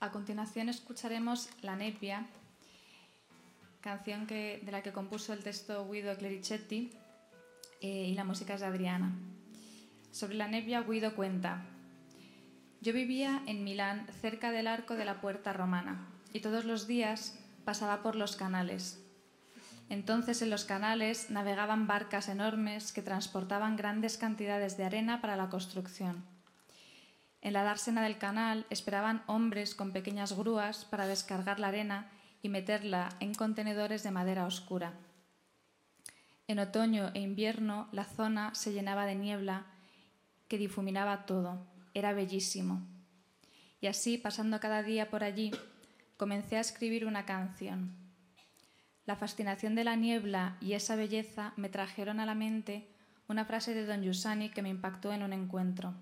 A 0.00 0.11
continuación 0.12 0.68
escucharemos 0.68 1.48
La 1.62 1.74
Nepia, 1.74 2.26
canción 3.80 4.26
que, 4.26 4.60
de 4.64 4.72
la 4.72 4.82
que 4.82 4.92
compuso 4.92 5.32
el 5.32 5.42
texto 5.42 5.88
Guido 5.90 6.16
Clericetti 6.16 6.90
eh, 7.80 8.08
y 8.08 8.14
la 8.14 8.24
música 8.24 8.54
es 8.54 8.60
de 8.60 8.66
Adriana. 8.66 9.12
Sobre 10.10 10.34
la 10.34 10.48
Nepia, 10.48 10.82
Guido 10.82 11.14
cuenta, 11.14 11.64
yo 12.80 12.92
vivía 12.92 13.42
en 13.46 13.64
Milán 13.64 14.06
cerca 14.20 14.50
del 14.50 14.66
arco 14.66 14.94
de 14.94 15.04
la 15.04 15.20
puerta 15.20 15.52
romana 15.52 16.08
y 16.32 16.40
todos 16.40 16.64
los 16.64 16.86
días 16.86 17.38
pasaba 17.64 18.02
por 18.02 18.16
los 18.16 18.36
canales. 18.36 19.02
Entonces 19.88 20.42
en 20.42 20.50
los 20.50 20.64
canales 20.64 21.30
navegaban 21.30 21.86
barcas 21.86 22.28
enormes 22.28 22.92
que 22.92 23.02
transportaban 23.02 23.76
grandes 23.76 24.18
cantidades 24.18 24.76
de 24.76 24.84
arena 24.84 25.20
para 25.20 25.36
la 25.36 25.48
construcción. 25.48 26.24
En 27.40 27.52
la 27.52 27.62
dársena 27.62 28.02
del 28.02 28.18
canal 28.18 28.66
esperaban 28.68 29.22
hombres 29.26 29.74
con 29.74 29.92
pequeñas 29.92 30.32
grúas 30.32 30.84
para 30.84 31.06
descargar 31.06 31.60
la 31.60 31.68
arena 31.68 32.10
y 32.43 32.49
meterla 32.49 33.11
en 33.20 33.34
contenedores 33.34 34.03
de 34.03 34.11
madera 34.11 34.47
oscura. 34.47 34.95
En 36.47 36.59
otoño 36.59 37.11
e 37.14 37.20
invierno 37.20 37.89
la 37.93 38.05
zona 38.05 38.55
se 38.55 38.72
llenaba 38.72 39.05
de 39.07 39.14
niebla 39.14 39.66
que 40.49 40.59
difuminaba 40.59 41.26
todo. 41.26 41.66
Era 41.95 42.12
bellísimo. 42.12 42.86
Y 43.80 43.86
así, 43.86 44.18
pasando 44.18 44.59
cada 44.59 44.82
día 44.82 45.11
por 45.11 45.22
allí, 45.22 45.51
comencé 46.16 46.57
a 46.57 46.61
escribir 46.61 47.07
una 47.07 47.26
canción. 47.26 47.95
La 49.05 49.16
fascinación 49.16 49.74
de 49.74 49.84
la 49.84 49.97
niebla 49.97 50.57
y 50.61 50.72
esa 50.72 50.97
belleza 50.97 51.53
me 51.57 51.68
trajeron 51.68 52.18
a 52.20 52.26
la 52.26 52.34
mente 52.34 52.89
una 53.28 53.45
frase 53.45 53.74
de 53.74 53.86
Don 53.86 54.03
Giussani 54.03 54.51
que 54.51 54.62
me 54.62 54.70
impactó 54.70 55.12
en 55.12 55.22
un 55.22 55.32
encuentro. 55.32 55.95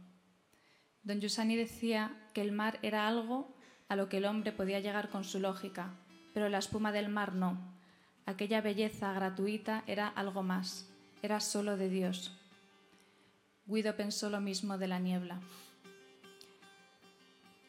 Don 1.02 1.20
Giussani 1.20 1.56
decía 1.56 2.16
que 2.32 2.40
el 2.40 2.52
mar 2.52 2.78
era 2.82 3.06
algo 3.06 3.54
a 3.88 3.96
lo 3.96 4.08
que 4.08 4.18
el 4.18 4.24
hombre 4.24 4.52
podía 4.52 4.80
llegar 4.80 5.08
con 5.08 5.24
su 5.24 5.38
lógica, 5.38 5.94
pero 6.36 6.50
la 6.50 6.58
espuma 6.58 6.92
del 6.92 7.08
mar 7.08 7.34
no. 7.34 7.56
Aquella 8.26 8.60
belleza 8.60 9.10
gratuita 9.14 9.82
era 9.86 10.06
algo 10.06 10.42
más, 10.42 10.86
era 11.22 11.40
solo 11.40 11.78
de 11.78 11.88
Dios. 11.88 12.30
Guido 13.64 13.96
pensó 13.96 14.28
lo 14.28 14.38
mismo 14.42 14.76
de 14.76 14.86
la 14.86 14.98
niebla. 14.98 15.40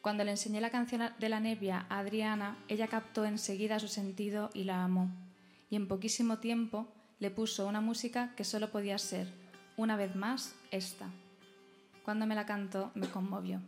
Cuando 0.02 0.22
le 0.22 0.32
enseñé 0.32 0.60
la 0.60 0.68
canción 0.68 1.00
de 1.18 1.28
la 1.30 1.40
nebia 1.40 1.86
a 1.88 2.00
Adriana, 2.00 2.58
ella 2.68 2.88
captó 2.88 3.24
enseguida 3.24 3.78
su 3.78 3.88
sentido 3.88 4.50
y 4.52 4.64
la 4.64 4.84
amó. 4.84 5.10
Y 5.70 5.76
en 5.76 5.88
poquísimo 5.88 6.36
tiempo 6.36 6.88
le 7.20 7.30
puso 7.30 7.66
una 7.66 7.80
música 7.80 8.34
que 8.36 8.44
solo 8.44 8.70
podía 8.70 8.98
ser, 8.98 9.32
una 9.78 9.96
vez 9.96 10.14
más, 10.14 10.54
esta. 10.70 11.08
Cuando 12.04 12.26
me 12.26 12.34
la 12.34 12.44
cantó 12.44 12.90
me 12.94 13.08
conmovió. 13.08 13.62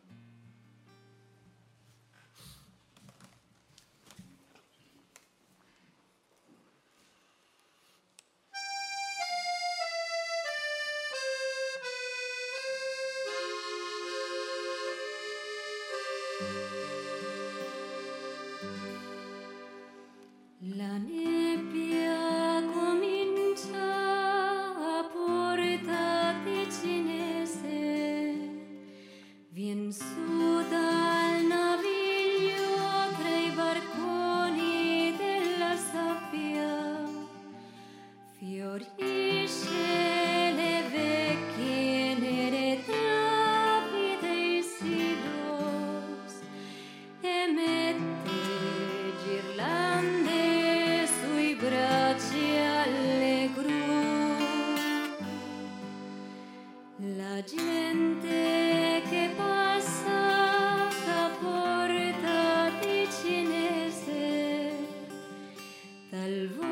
tal 66.10 66.48
vez 66.48 66.69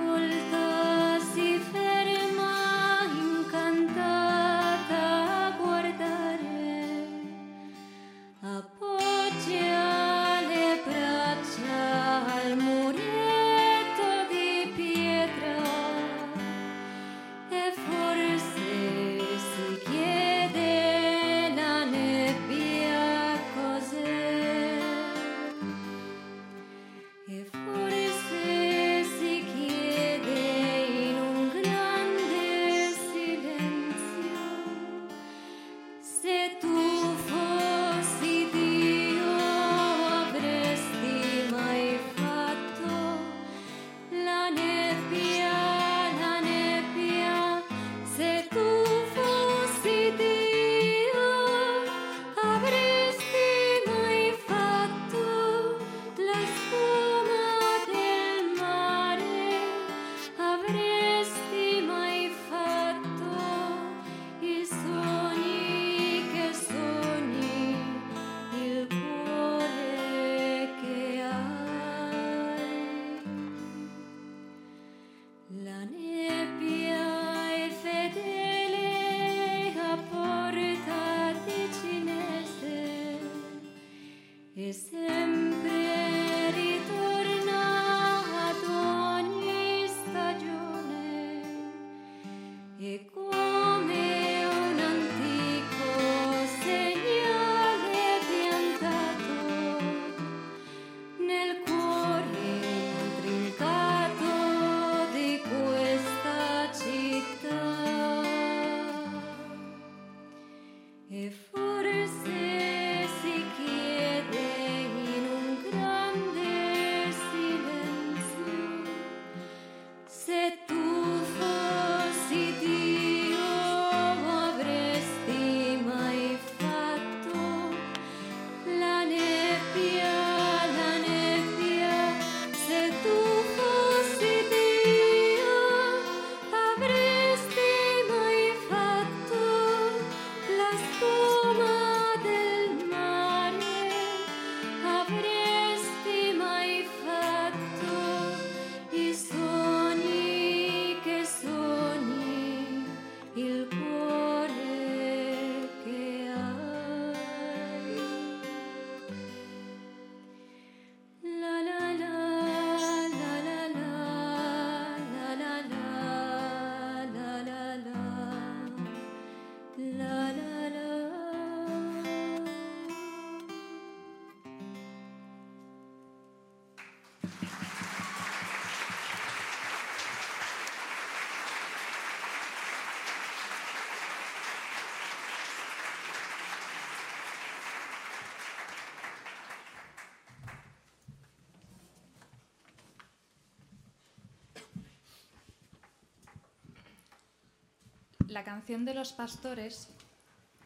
La 198.29 198.45
canción 198.45 198.85
de 198.85 198.93
los 198.93 199.15
pastores 199.15 199.89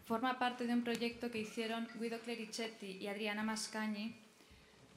forma 0.05 0.41
parte 0.41 0.67
de 0.67 0.73
un 0.73 0.83
proyecto 0.83 1.31
que 1.31 1.39
hicieron 1.39 1.89
Guido 1.95 2.19
Clericetti 2.19 2.99
y 2.99 3.07
Adriana 3.07 3.45
Mascagni 3.45 4.17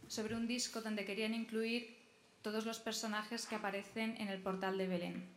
sobre 0.07 0.35
un 0.35 0.47
disco 0.47 0.81
donde 0.81 1.05
querían 1.05 1.35
incluir 1.35 1.95
todos 2.41 2.65
los 2.65 2.79
personajes 2.79 3.45
que 3.45 3.53
aparecen 3.53 4.15
en 4.17 4.29
el 4.29 4.41
portal 4.41 4.79
de 4.79 4.87
Belén. 4.87 5.29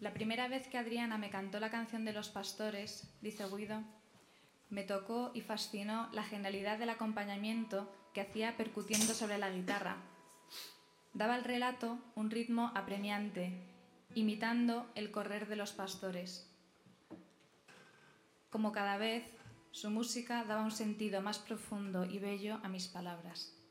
La 0.00 0.12
primera 0.12 0.48
vez 0.48 0.68
que 0.68 0.76
Adriana 0.76 1.16
me 1.16 1.30
cantó 1.30 1.58
la 1.58 1.70
canción 1.70 2.04
de 2.04 2.12
los 2.12 2.28
pastores, 2.28 3.08
dice 3.22 3.46
Guido, 3.46 3.82
me 4.68 4.82
tocó 4.82 5.30
y 5.32 5.40
fascinó 5.40 6.10
la 6.12 6.24
genialidad 6.24 6.78
del 6.78 6.90
acompañamiento 6.90 7.90
que 8.12 8.20
hacía 8.20 8.58
percutiendo 8.58 9.14
sobre 9.14 9.38
la 9.38 9.48
guitarra. 9.48 9.96
Daba 11.14 11.36
al 11.36 11.44
relato 11.44 11.98
un 12.16 12.30
ritmo 12.30 12.70
apremiante, 12.74 13.71
imitando 14.14 14.90
el 14.94 15.10
correr 15.10 15.48
de 15.48 15.56
los 15.56 15.72
pastores. 15.72 16.48
Como 18.50 18.72
cada 18.72 18.98
vez, 18.98 19.24
su 19.70 19.90
música 19.90 20.44
daba 20.44 20.62
un 20.62 20.70
sentido 20.70 21.22
más 21.22 21.38
profundo 21.38 22.04
y 22.04 22.18
bello 22.18 22.60
a 22.62 22.68
mis 22.68 22.88
palabras. 22.88 23.61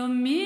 Io 0.00 0.06
mi 0.08 0.39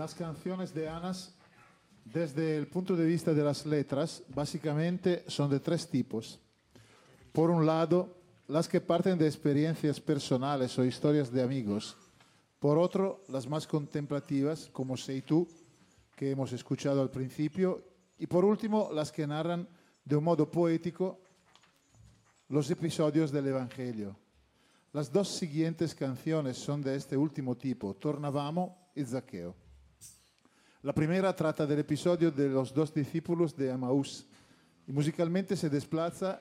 las 0.00 0.14
canciones 0.14 0.72
de 0.72 0.88
Anas, 0.88 1.34
desde 2.06 2.56
el 2.56 2.68
punto 2.68 2.96
de 2.96 3.04
vista 3.04 3.34
de 3.34 3.44
las 3.44 3.66
letras, 3.66 4.22
básicamente 4.34 5.24
son 5.26 5.50
de 5.50 5.60
tres 5.60 5.90
tipos. 5.90 6.40
Por 7.32 7.50
un 7.50 7.66
lado, 7.66 8.16
las 8.48 8.66
que 8.66 8.80
parten 8.80 9.18
de 9.18 9.26
experiencias 9.26 10.00
personales 10.00 10.78
o 10.78 10.86
historias 10.86 11.30
de 11.30 11.42
amigos. 11.42 11.98
Por 12.58 12.78
otro, 12.78 13.24
las 13.28 13.46
más 13.46 13.66
contemplativas, 13.66 14.70
como 14.72 14.96
Sei 14.96 15.20
tú, 15.20 15.46
que 16.16 16.30
hemos 16.30 16.50
escuchado 16.54 17.02
al 17.02 17.10
principio. 17.10 17.84
Y 18.18 18.26
por 18.26 18.46
último, 18.46 18.88
las 18.94 19.12
que 19.12 19.26
narran 19.26 19.68
de 20.02 20.16
un 20.16 20.24
modo 20.24 20.50
poético 20.50 21.20
los 22.48 22.70
episodios 22.70 23.30
del 23.30 23.48
Evangelio. 23.48 24.16
Las 24.94 25.12
dos 25.12 25.28
siguientes 25.28 25.94
canciones 25.94 26.56
son 26.56 26.80
de 26.80 26.96
este 26.96 27.18
último 27.18 27.54
tipo, 27.54 27.92
Tornavamo 27.92 28.88
y 28.94 29.04
Zaqueo. 29.04 29.59
La 30.82 30.94
primera 30.94 31.34
trata 31.36 31.66
del 31.66 31.80
episodio 31.80 32.30
de 32.30 32.48
los 32.48 32.72
dos 32.72 32.92
discípulos 32.94 33.54
de 33.54 33.70
Amaús 33.70 34.26
y 34.86 34.92
musicalmente 34.92 35.54
se 35.56 35.68
desplaza 35.68 36.40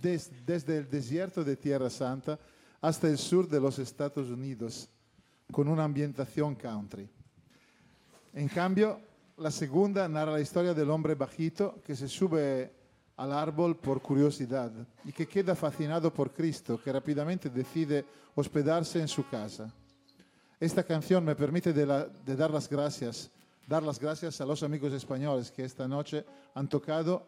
des- 0.00 0.30
desde 0.46 0.78
el 0.78 0.88
desierto 0.88 1.42
de 1.42 1.56
Tierra 1.56 1.90
Santa 1.90 2.38
hasta 2.80 3.08
el 3.08 3.18
sur 3.18 3.48
de 3.48 3.58
los 3.60 3.78
Estados 3.80 4.30
Unidos, 4.30 4.88
con 5.50 5.66
una 5.66 5.82
ambientación 5.82 6.54
country. 6.54 7.08
En 8.34 8.48
cambio, 8.48 9.00
la 9.38 9.50
segunda 9.50 10.08
narra 10.08 10.32
la 10.32 10.40
historia 10.40 10.72
del 10.72 10.90
hombre 10.90 11.14
bajito 11.16 11.80
que 11.84 11.96
se 11.96 12.06
sube 12.06 12.70
al 13.16 13.32
árbol 13.32 13.76
por 13.76 14.00
curiosidad 14.00 14.70
y 15.04 15.10
que 15.10 15.26
queda 15.26 15.56
fascinado 15.56 16.12
por 16.14 16.32
Cristo, 16.32 16.80
que 16.80 16.92
rápidamente 16.92 17.50
decide 17.50 18.04
hospedarse 18.36 19.00
en 19.00 19.08
su 19.08 19.26
casa. 19.28 19.72
Esta 20.60 20.84
canción 20.84 21.24
me 21.24 21.34
permite 21.34 21.72
dar 21.72 22.50
las 22.50 22.68
gracias, 22.68 23.30
dar 23.66 23.82
las 23.82 23.98
gracias 23.98 24.40
a 24.40 24.46
los 24.46 24.62
amigos 24.62 24.92
españoles 24.92 25.50
que 25.50 25.64
esta 25.64 25.88
noche 25.88 26.24
han 26.54 26.68
tocado, 26.68 27.26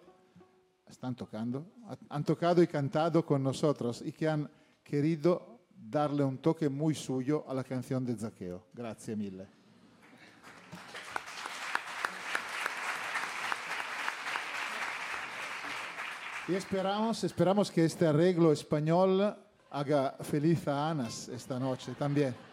están 0.88 1.14
tocando, 1.14 1.66
han 2.08 2.24
tocado 2.24 2.62
y 2.62 2.66
cantado 2.66 3.26
con 3.26 3.42
nosotros 3.42 4.02
y 4.02 4.12
que 4.12 4.28
han 4.28 4.50
querido 4.82 5.58
darle 5.70 6.24
un 6.24 6.38
toque 6.38 6.68
muy 6.68 6.94
suyo 6.94 7.44
a 7.48 7.54
la 7.54 7.64
canción 7.64 8.04
de 8.04 8.16
Zaqueo. 8.16 8.66
Grazie 8.72 9.16
mille. 9.16 9.46
Y 16.46 16.54
esperamos, 16.54 17.24
esperamos 17.24 17.70
que 17.70 17.84
este 17.84 18.06
arreglo 18.06 18.52
español 18.52 19.36
haga 19.70 20.16
feliz 20.22 20.66
a 20.66 20.88
Anas 20.88 21.28
esta 21.28 21.58
noche 21.58 21.92
también. 21.98 22.47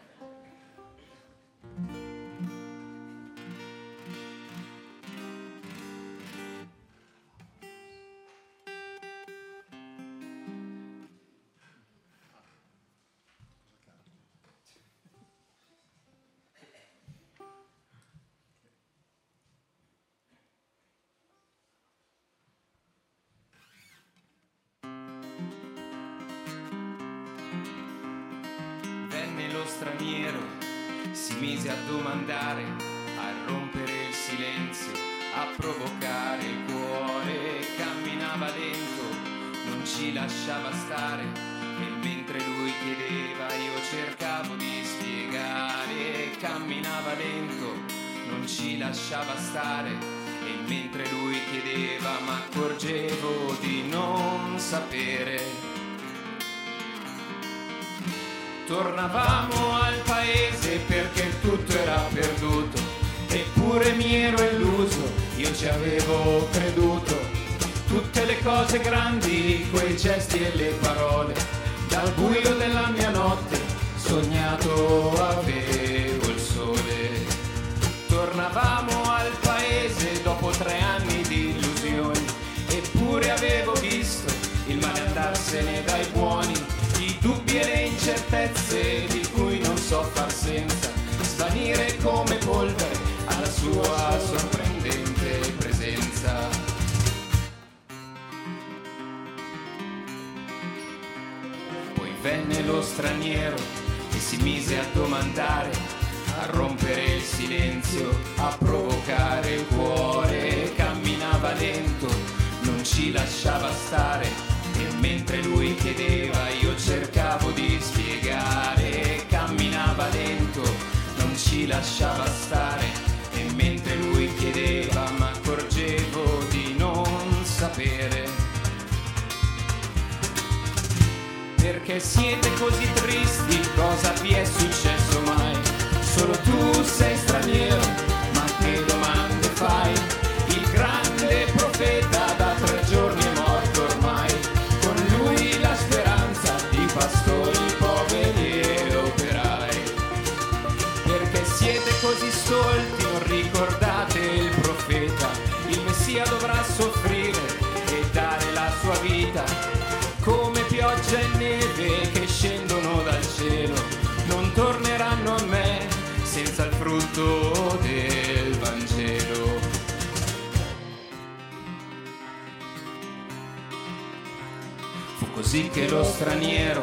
Così 175.56 175.70
che 175.70 175.88
lo 175.88 176.04
straniero 176.04 176.82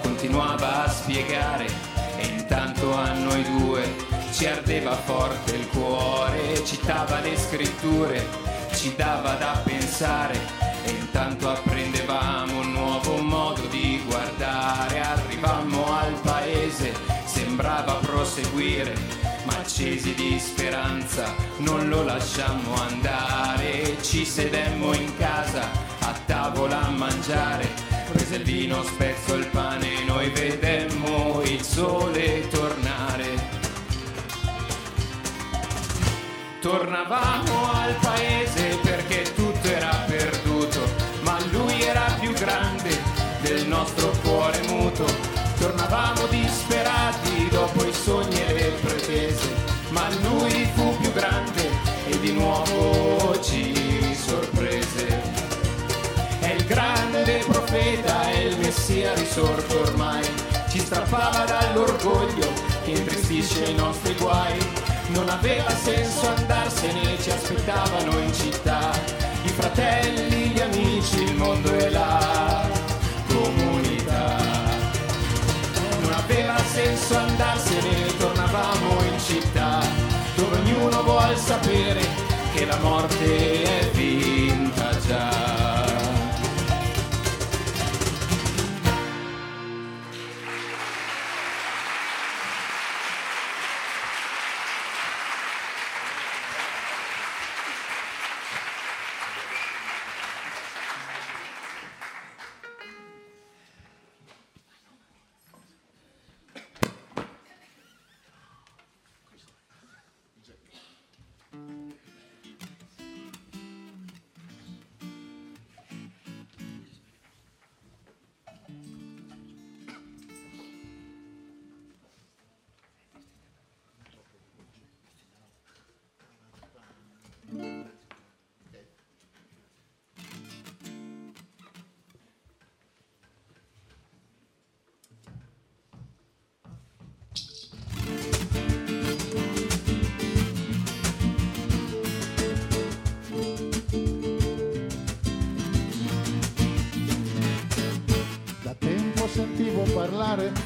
continuava 0.00 0.84
a 0.84 0.88
spiegare 0.88 1.66
e 2.16 2.24
intanto 2.24 2.94
a 2.94 3.12
noi 3.12 3.42
due 3.42 3.82
ci 4.32 4.46
ardeva 4.46 4.92
forte 4.92 5.54
il 5.54 5.68
cuore, 5.68 6.64
citava 6.64 7.20
le 7.20 7.36
scritture, 7.36 8.26
ci 8.72 8.94
dava 8.96 9.34
da 9.34 9.60
pensare 9.62 10.38
e 10.84 10.90
intanto 10.90 11.50
apprendevamo 11.50 12.60
un 12.60 12.72
nuovo 12.72 13.18
modo 13.18 13.60
di 13.66 14.02
guardare, 14.06 15.00
arrivammo 15.00 15.84
al 15.94 16.18
paese, 16.22 16.94
sembrava 17.26 17.92
proseguire, 17.96 18.94
ma 19.44 19.58
accesi 19.58 20.14
di 20.14 20.38
speranza 20.38 21.30
non 21.58 21.90
lo 21.90 22.02
lasciammo 22.02 22.74
andare, 22.88 23.98
ci 24.00 24.24
sedemmo 24.24 24.94
in 24.94 25.14
casa 25.18 25.68
a 26.00 26.14
tavola 26.24 26.86
a 26.86 26.90
mangiare, 26.90 27.93
prese 28.14 28.36
il 28.36 28.44
vino, 28.44 28.82
spezzo 28.84 29.34
il 29.34 29.46
pane, 29.48 30.04
noi 30.06 30.30
vedemmo 30.30 31.42
il 31.42 31.60
sole 31.62 32.46
tornare. 32.48 33.52
Tornavamo 36.60 37.72
al 37.72 37.94
paese 38.00 38.78
perché 38.82 39.22
tutto 39.34 39.66
era 39.66 40.04
perduto, 40.06 40.80
ma 41.22 41.36
lui 41.50 41.82
era 41.82 42.06
più 42.20 42.32
grande 42.32 42.96
del 43.42 43.66
nostro 43.66 44.10
cuore 44.22 44.60
muto. 44.68 45.04
Tornavamo 45.58 46.13
risorto 59.34 59.80
ormai, 59.80 60.24
ci 60.68 60.78
strappava 60.78 61.44
dall'orgoglio 61.44 62.52
che 62.84 62.92
intristisce 62.92 63.64
i 63.64 63.74
nostri 63.74 64.14
guai. 64.14 64.56
Non 65.08 65.28
aveva 65.28 65.70
senso 65.70 66.28
andarsene, 66.28 67.20
ci 67.20 67.30
aspettavano 67.30 68.16
in 68.20 68.32
città, 68.32 68.92
i 69.42 69.48
fratelli, 69.48 70.50
gli 70.50 70.60
amici, 70.60 71.24
il 71.24 71.34
mondo 71.34 71.72
e 71.74 71.90
la 71.90 72.68
comunità. 73.26 74.36
Non 76.00 76.12
aveva 76.12 76.56
senso 76.72 77.16
andarsene, 77.16 78.16
tornavamo 78.16 79.02
in 79.12 79.18
città, 79.18 79.80
dove 80.36 80.58
ognuno 80.58 81.02
vuol 81.02 81.36
sapere 81.36 82.06
che 82.54 82.64
la 82.66 82.78
morte 82.78 83.80
è 83.80 83.90
vinta 83.90 84.90
già. 85.04 85.73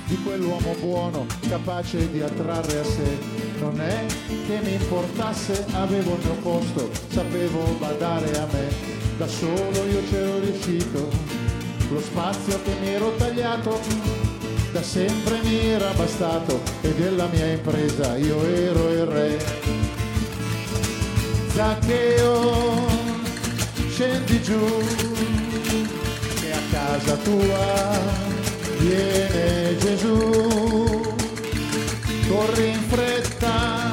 Di 0.07 0.17
quell'uomo 0.23 0.75
buono, 0.81 1.27
capace 1.49 2.11
di 2.11 2.21
attrarre 2.21 2.79
a 2.79 2.85
sé. 2.85 3.19
Non 3.61 3.81
è 3.81 4.07
che 4.47 4.61
mi 4.63 4.75
importasse, 4.75 5.67
avevo 5.73 6.15
il 6.15 6.25
mio 6.25 6.35
posto, 6.43 6.91
sapevo 7.09 7.77
badare 7.79 8.31
a 8.39 8.47
me. 8.53 8.69
Da 9.19 9.27
solo 9.27 9.85
io 9.91 10.03
c'ero 10.11 10.39
riuscito, 10.39 11.09
lo 11.91 12.01
spazio 12.01 12.61
che 12.63 12.73
mi 12.81 12.89
ero 12.89 13.15
tagliato, 13.17 13.81
da 14.73 14.83
sempre 14.83 15.41
mi 15.43 15.59
era 15.67 15.91
bastato 15.93 16.61
e 16.83 16.95
della 16.95 17.27
mia 17.27 17.47
impresa 17.47 18.17
io 18.17 18.43
ero 18.45 18.89
il 18.91 19.07
re. 19.07 19.39
Zaccheo, 21.55 22.87
scendi 23.91 24.43
giù, 24.43 24.83
che 26.41 26.53
a 26.53 26.61
casa 26.71 27.17
tua 27.17 28.38
viene 28.79 29.77
Gesù. 29.77 31.17
Corri 32.29 32.69
in 32.69 32.83
fretta 32.89 33.91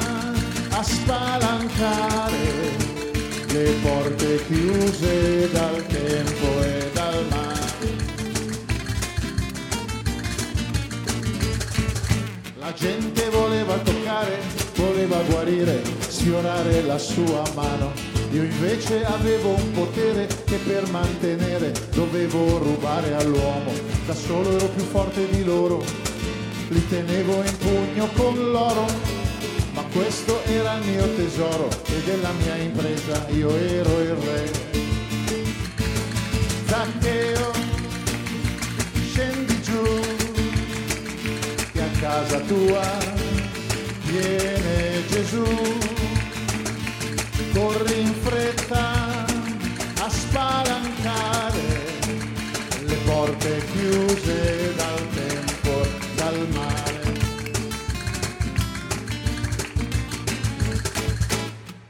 a 0.70 0.82
spalancare 0.82 2.74
le 3.52 3.74
porte 3.82 4.44
chiuse 4.46 5.50
dal 5.50 5.86
tempo 5.86 6.62
e 6.62 6.90
dal 6.92 7.24
mare. 7.30 7.54
La 12.58 12.72
gente 12.72 13.28
voleva 13.30 13.78
toccare, 13.78 14.38
voleva 14.74 15.22
guarire, 15.28 15.82
sfiorare 16.08 16.82
la 16.82 16.98
sua 16.98 17.42
mano. 17.54 18.05
Io 18.36 18.42
invece 18.42 19.02
avevo 19.06 19.54
un 19.54 19.70
potere 19.72 20.26
che 20.44 20.58
per 20.58 20.86
mantenere 20.90 21.72
dovevo 21.94 22.58
rubare 22.58 23.14
all'uomo. 23.14 23.72
Da 24.04 24.12
solo 24.12 24.54
ero 24.54 24.66
più 24.66 24.84
forte 24.84 25.26
di 25.30 25.42
loro, 25.42 25.82
li 26.68 26.86
tenevo 26.86 27.42
in 27.42 27.56
pugno 27.56 28.06
con 28.14 28.50
l'oro. 28.50 28.84
Ma 29.72 29.82
questo 29.90 30.44
era 30.44 30.74
il 30.74 30.86
mio 30.86 31.14
tesoro 31.14 31.70
e 31.86 32.02
della 32.04 32.30
mia 32.32 32.56
impresa 32.56 33.26
io 33.30 33.48
ero 33.56 34.00
il 34.00 34.14
re. 34.16 34.50
Zaccheo, 36.66 37.52
scendi 39.12 39.62
giù, 39.62 40.00
che 41.72 41.80
a 41.80 41.98
casa 42.00 42.38
tua 42.40 42.84
viene 44.04 45.06
Gesù. 45.08 45.95
Corri 47.56 48.00
in 48.00 48.12
fretta 48.12 49.24
a 49.24 50.10
spalancare 50.10 51.62
le 52.84 52.96
porte 53.06 53.64
chiuse 53.72 54.74
dal 54.74 55.08
tempo, 55.14 55.86
dal 56.16 56.48
mare. 56.52 57.14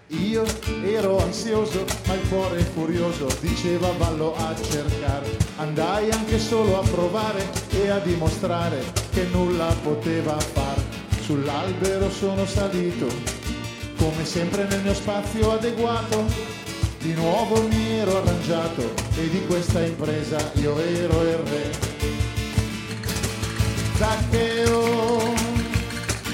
Io 0.06 0.44
ero 0.84 1.18
ansioso, 1.18 1.84
ma 2.06 2.14
il 2.14 2.28
cuore 2.28 2.60
furioso 2.60 3.26
diceva 3.40 3.90
vallo 3.98 4.36
a 4.36 4.54
cercare. 4.54 5.36
Andai 5.56 6.12
anche 6.12 6.38
solo 6.38 6.78
a 6.78 6.82
provare 6.88 7.44
e 7.70 7.88
a 7.90 7.98
dimostrare 7.98 8.84
che 9.10 9.24
nulla 9.32 9.74
poteva 9.82 10.38
far. 10.38 10.80
Sull'albero 11.22 12.08
sono 12.08 12.46
salito, 12.46 13.08
come 14.10 14.24
sempre 14.24 14.64
nel 14.68 14.82
mio 14.82 14.94
spazio 14.94 15.52
adeguato. 15.52 16.24
Di 17.00 17.12
nuovo 17.14 17.66
mi 17.66 17.98
ero 17.98 18.18
arrangiato 18.18 18.94
e 19.16 19.28
di 19.28 19.44
questa 19.46 19.84
impresa 19.84 20.38
io 20.54 20.78
ero 20.78 21.22
il 21.22 21.36
re. 21.36 21.70
Zaccheo, 23.96 25.34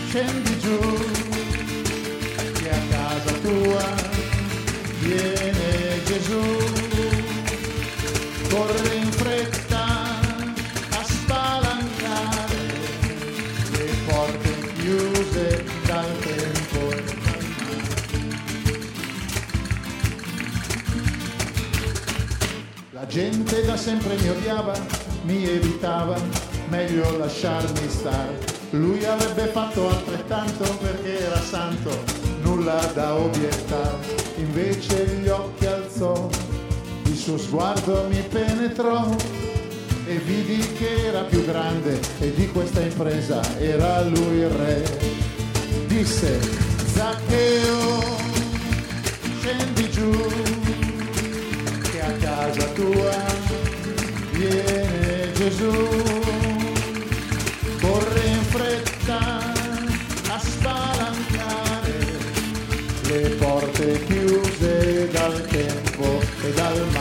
scendi 0.07 0.59
giù, 0.59 0.79
che 2.53 2.70
a 2.70 2.81
casa 2.91 3.33
tua 3.41 3.95
viene 5.01 6.03
Gesù. 6.05 6.41
Corri 8.51 8.97
in 8.99 9.12
gente 23.13 23.63
da 23.67 23.77
sempre 23.77 24.17
mi 24.17 24.29
odiava, 24.31 24.73
mi 25.25 25.45
evitava, 25.45 26.17
meglio 26.69 27.19
lasciarmi 27.19 27.87
stare. 27.87 28.39
Lui 28.71 29.05
avrebbe 29.05 29.49
fatto 29.49 29.91
altrettanto 29.91 30.65
perché 30.81 31.27
era 31.27 31.39
santo, 31.39 31.91
nulla 32.41 32.81
da 32.95 33.15
obiettare. 33.15 33.99
Invece 34.37 35.05
gli 35.21 35.29
occhi 35.29 35.67
alzò, 35.67 36.31
il 37.05 37.15
suo 37.15 37.37
sguardo 37.37 38.07
mi 38.09 38.23
penetrò 38.31 39.15
e 40.07 40.17
vidi 40.17 40.73
che 40.73 41.09
era 41.09 41.21
più 41.21 41.45
grande 41.45 42.01
e 42.19 42.33
di 42.33 42.49
questa 42.49 42.81
impresa 42.81 43.43
era 43.59 44.01
lui 44.05 44.39
il 44.39 44.49
re. 44.49 44.99
Disse, 45.87 46.41
Zaccheo, 46.95 47.91
tua 52.75 53.16
viene 54.33 55.33
Gesù, 55.35 55.70
corre 57.81 58.25
in 58.27 58.43
fretta 58.45 59.53
a 60.29 60.39
spalancare 60.39 61.99
le 63.09 63.29
porte 63.39 64.05
chiuse 64.07 65.09
dal 65.11 65.47
tempo 65.47 66.20
e 66.43 66.53
dal 66.53 66.79
mondo. 66.79 66.91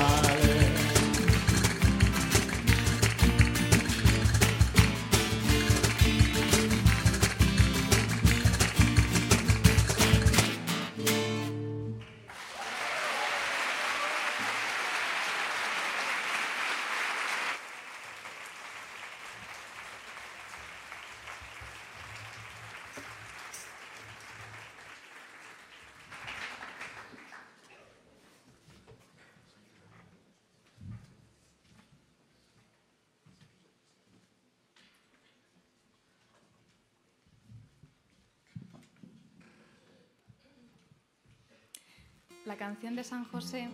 Canción 42.62 42.95
de 42.95 43.03
San 43.03 43.26
José 43.26 43.70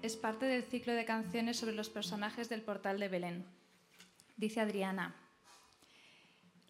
es 0.00 0.16
parte 0.16 0.46
del 0.46 0.62
ciclo 0.62 0.94
de 0.94 1.04
canciones 1.04 1.58
sobre 1.58 1.74
los 1.74 1.90
personajes 1.90 2.48
del 2.48 2.62
portal 2.62 2.98
de 2.98 3.08
Belén. 3.08 3.44
Dice 4.38 4.62
Adriana, 4.62 5.14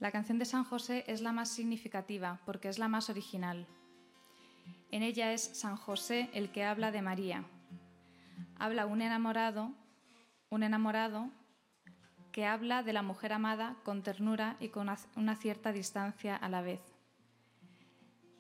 la 0.00 0.10
canción 0.10 0.40
de 0.40 0.46
San 0.46 0.64
José 0.64 1.04
es 1.06 1.20
la 1.20 1.30
más 1.30 1.48
significativa 1.48 2.40
porque 2.44 2.68
es 2.68 2.80
la 2.80 2.88
más 2.88 3.08
original. 3.08 3.68
En 4.90 5.04
ella 5.04 5.32
es 5.32 5.56
San 5.56 5.76
José 5.76 6.28
el 6.32 6.50
que 6.50 6.64
habla 6.64 6.90
de 6.90 7.02
María. 7.02 7.44
Habla 8.58 8.86
un 8.86 9.00
enamorado, 9.00 9.70
un 10.48 10.64
enamorado 10.64 11.30
que 12.32 12.46
habla 12.46 12.82
de 12.82 12.94
la 12.94 13.02
mujer 13.02 13.32
amada 13.32 13.76
con 13.84 14.02
ternura 14.02 14.56
y 14.58 14.70
con 14.70 14.88
una- 14.88 14.98
una 15.14 15.36
cierta 15.36 15.70
distancia 15.70 16.34
a 16.34 16.48
la 16.48 16.62
vez. 16.62 16.80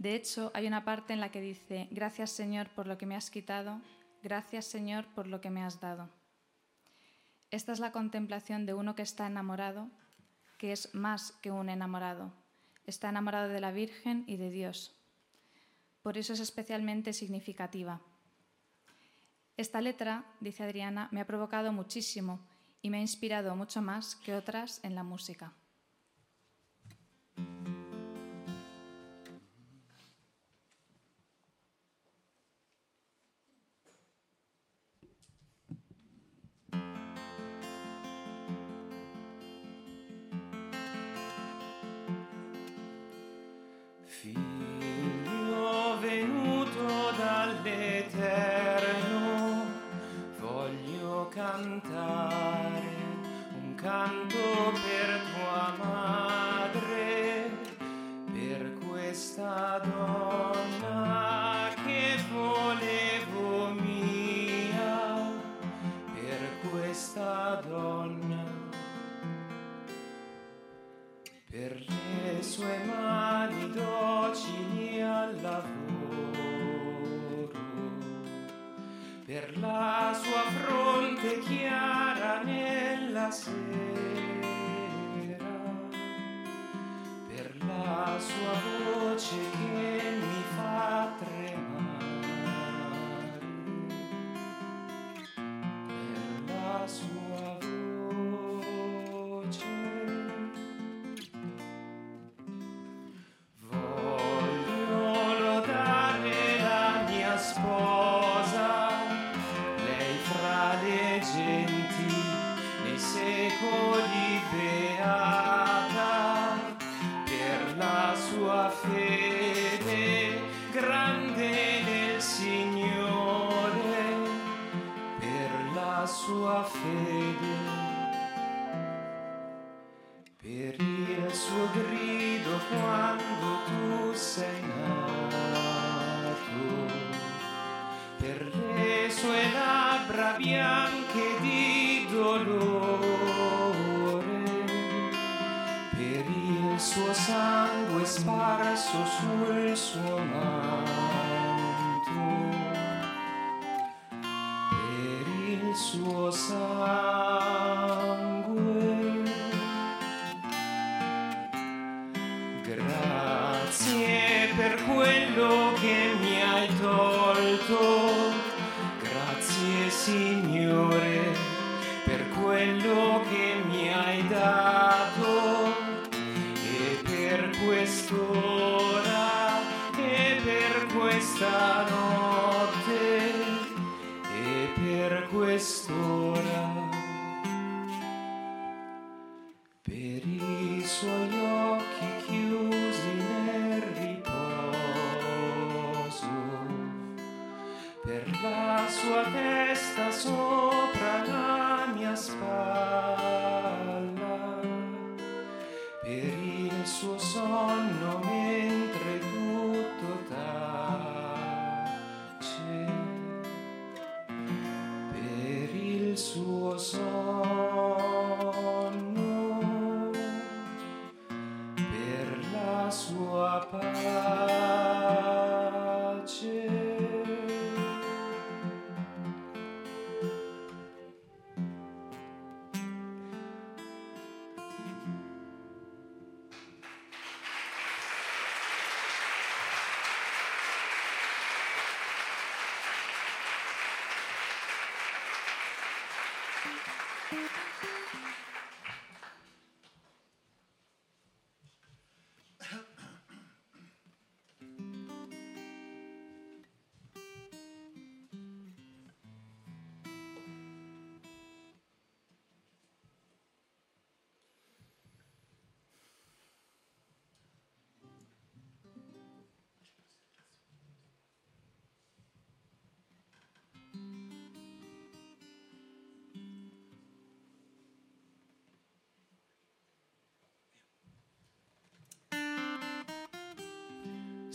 De 0.00 0.14
hecho, 0.14 0.50
hay 0.54 0.66
una 0.66 0.82
parte 0.82 1.12
en 1.12 1.20
la 1.20 1.30
que 1.30 1.42
dice, 1.42 1.86
gracias 1.90 2.30
Señor 2.30 2.70
por 2.70 2.86
lo 2.86 2.96
que 2.96 3.04
me 3.04 3.16
has 3.16 3.30
quitado, 3.30 3.82
gracias 4.22 4.64
Señor 4.64 5.04
por 5.08 5.26
lo 5.26 5.42
que 5.42 5.50
me 5.50 5.62
has 5.62 5.78
dado. 5.78 6.08
Esta 7.50 7.72
es 7.72 7.80
la 7.80 7.92
contemplación 7.92 8.64
de 8.64 8.72
uno 8.72 8.94
que 8.94 9.02
está 9.02 9.26
enamorado, 9.26 9.90
que 10.56 10.72
es 10.72 10.94
más 10.94 11.32
que 11.42 11.50
un 11.50 11.68
enamorado. 11.68 12.32
Está 12.86 13.10
enamorado 13.10 13.50
de 13.50 13.60
la 13.60 13.72
Virgen 13.72 14.24
y 14.26 14.38
de 14.38 14.48
Dios. 14.48 14.98
Por 16.02 16.16
eso 16.16 16.32
es 16.32 16.40
especialmente 16.40 17.12
significativa. 17.12 18.00
Esta 19.58 19.82
letra, 19.82 20.24
dice 20.40 20.62
Adriana, 20.62 21.10
me 21.12 21.20
ha 21.20 21.26
provocado 21.26 21.74
muchísimo 21.74 22.40
y 22.80 22.88
me 22.88 22.96
ha 22.96 23.02
inspirado 23.02 23.54
mucho 23.54 23.82
más 23.82 24.16
que 24.16 24.34
otras 24.34 24.82
en 24.82 24.94
la 24.94 25.02
música. 25.02 25.52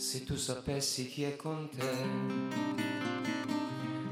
Se 0.08 0.22
tu 0.22 0.36
sapessi 0.36 1.08
chi 1.08 1.24
è 1.24 1.34
con 1.34 1.68
te, 1.68 1.90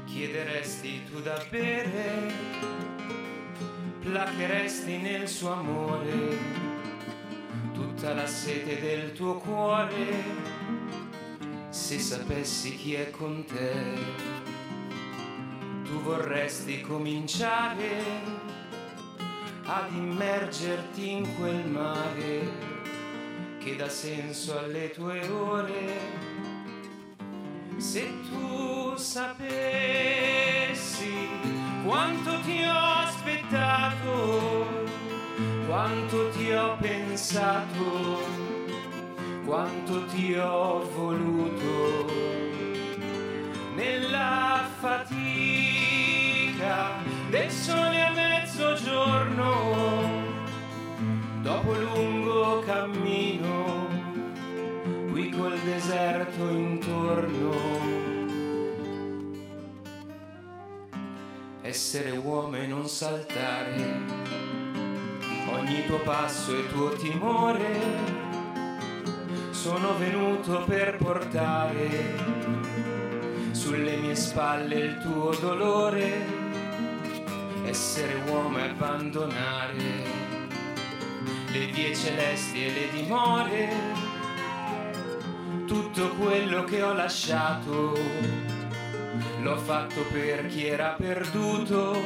chiederesti 0.03 1.05
tu 1.05 1.21
da 1.21 1.41
bere, 1.49 2.33
placheresti 4.01 4.97
nel 4.97 5.25
suo 5.29 5.53
amore 5.53 6.37
tutta 7.71 8.13
la 8.13 8.27
sete 8.27 8.81
del 8.81 9.13
tuo 9.13 9.37
cuore. 9.37 10.21
Se 11.69 11.97
sapessi 11.97 12.75
chi 12.75 12.95
è 12.95 13.09
con 13.09 13.45
te, 13.45 13.73
tu 15.85 16.01
vorresti 16.01 16.81
cominciare 16.81 18.03
ad 19.63 19.93
immergerti 19.93 21.09
in 21.09 21.35
quel 21.37 21.65
mare 21.67 22.74
che 23.65 23.75
dà 23.75 23.89
senso 23.89 24.59
alle 24.59 24.91
tue 24.91 25.27
ore. 25.27 25.97
Se 27.77 28.07
tu 28.29 28.95
sapessi 28.95 29.57
quanto 31.83 32.41
ti 32.41 32.63
ho 32.63 32.83
aspettato, 33.07 34.67
quanto 35.65 36.29
ti 36.29 36.51
ho 36.51 36.77
pensato, 36.79 38.21
quanto 39.45 40.05
ti 40.13 40.35
ho 40.35 40.87
voluto 40.91 42.05
nella 43.73 44.69
fatica 44.79 45.24
cammino, 53.05 53.87
qui 55.11 55.29
col 55.29 55.57
deserto 55.59 56.49
intorno. 56.49 57.53
Essere 61.61 62.11
uomo 62.11 62.55
e 62.57 62.65
non 62.67 62.87
saltare, 62.87 64.01
ogni 65.49 65.85
tuo 65.85 65.99
passo 65.99 66.57
e 66.57 66.67
tuo 66.69 66.89
timore, 66.93 67.79
sono 69.51 69.97
venuto 69.97 70.63
per 70.65 70.97
portare 70.97 72.33
sulle 73.51 73.97
mie 73.97 74.15
spalle 74.15 74.75
il 74.75 74.97
tuo 74.99 75.31
dolore, 75.39 76.43
essere 77.65 78.15
uomo 78.27 78.57
e 78.59 78.61
abbandonare 78.61 80.24
le 81.57 81.67
vie 81.67 81.95
celesti 81.95 82.65
e 82.65 82.73
le 82.73 82.89
dimore, 82.91 83.69
tutto 85.65 86.09
quello 86.15 86.65
che 86.65 86.83
ho 86.83 86.91
lasciato, 86.93 87.97
l'ho 89.41 89.57
fatto 89.57 90.01
per 90.11 90.47
chi 90.47 90.65
era 90.65 90.95
perduto. 90.97 91.97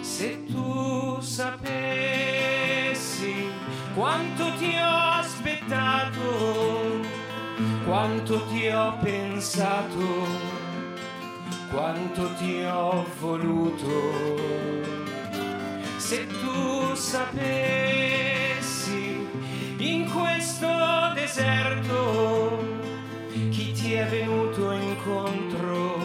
Se 0.00 0.44
tu 0.46 1.20
sapessi 1.20 1.78
quanto 3.94 4.52
ti 4.58 4.74
ho 4.74 4.98
aspettato, 5.20 6.98
quanto 7.84 8.46
ti 8.46 8.66
ho 8.66 8.96
pensato, 9.00 10.26
quanto 11.70 12.34
ti 12.34 12.64
ho 12.64 13.06
voluto 13.20 14.99
se 16.10 16.26
tu 16.26 16.92
sapessi 16.96 17.28
in 19.78 20.10
questo 20.10 20.66
deserto 21.14 22.58
chi 23.50 23.70
ti 23.70 23.92
è 23.92 24.04
venuto 24.06 24.72
incontro, 24.72 25.98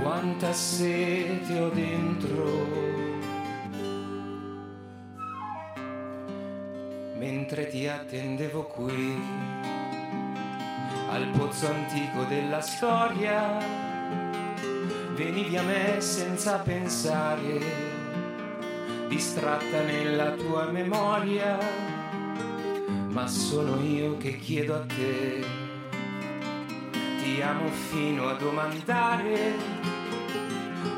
quanta 0.00 0.52
sete 0.52 1.58
ho 1.58 1.68
dentro. 1.70 2.44
Mentre 7.18 7.66
ti 7.66 7.88
attendevo 7.88 8.66
qui, 8.66 9.20
al 11.10 11.28
pozzo 11.36 11.66
antico 11.66 12.22
della 12.28 12.60
storia, 12.60 13.58
venivi 15.16 15.56
a 15.56 15.62
me 15.64 16.00
senza 16.00 16.58
pensare 16.58 17.93
distratta 19.08 19.82
nella 19.82 20.30
tua 20.32 20.70
memoria, 20.70 21.58
ma 23.08 23.26
sono 23.26 23.80
io 23.80 24.16
che 24.16 24.36
chiedo 24.38 24.74
a 24.74 24.80
te, 24.80 25.44
ti 27.22 27.40
amo 27.40 27.68
fino 27.68 28.28
a 28.28 28.34
domandare, 28.34 29.52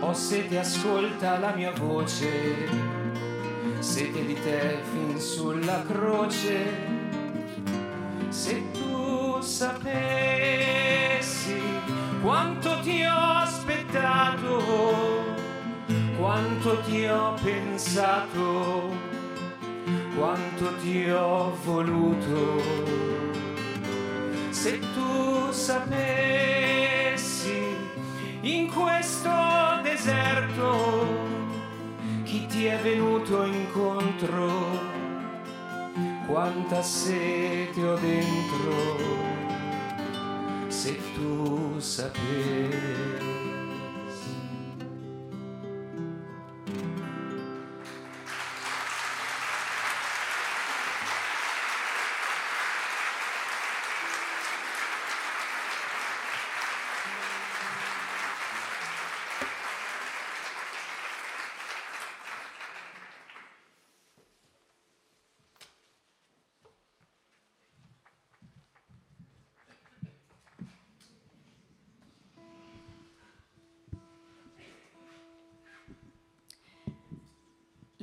ho 0.01 0.13
sete 0.13 0.59
ascolta 0.59 1.39
la 1.39 1.55
mia 1.55 1.73
voce, 1.73 2.69
sete 3.79 4.25
di 4.25 4.35
te 4.35 4.79
fin 4.93 5.19
sulla 5.21 5.83
croce, 5.83 6.95
se 8.29 8.71
tu 8.73 9.41
sapessi 9.41 10.47
quanto 12.23 12.81
ti 12.81 13.05
ho 13.05 13.33
aspettato 13.37 15.16
quanto 16.27 16.81
ti 16.81 17.07
ho 17.07 17.35
pensato, 17.41 18.91
quanto 20.17 20.75
ti 20.83 21.09
ho 21.09 21.55
voluto. 21.63 22.61
Se 24.51 24.81
tu 24.93 25.53
sapessi 25.53 25.87
in 28.41 28.73
questo 28.73 29.31
deserto 29.85 31.07
chi 32.25 32.45
ti 32.47 32.65
è 32.67 32.77
venuto 32.81 33.45
incontro, 33.45 34.51
quanta 36.27 36.83
sete 36.83 37.87
ho 37.87 37.97
dentro, 37.99 38.97
se 40.67 40.99
tu 41.15 41.79
sapessi. 41.79 43.66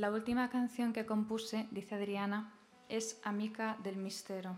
La 0.03 0.11
última 0.11 0.49
canción 0.49 0.91
que 0.91 1.05
compuse, 1.05 1.65
dice 1.71 1.95
Adriana, 1.95 2.51
es 2.89 3.21
Amica 3.23 3.77
del 3.83 3.95
Mistero. 3.95 4.57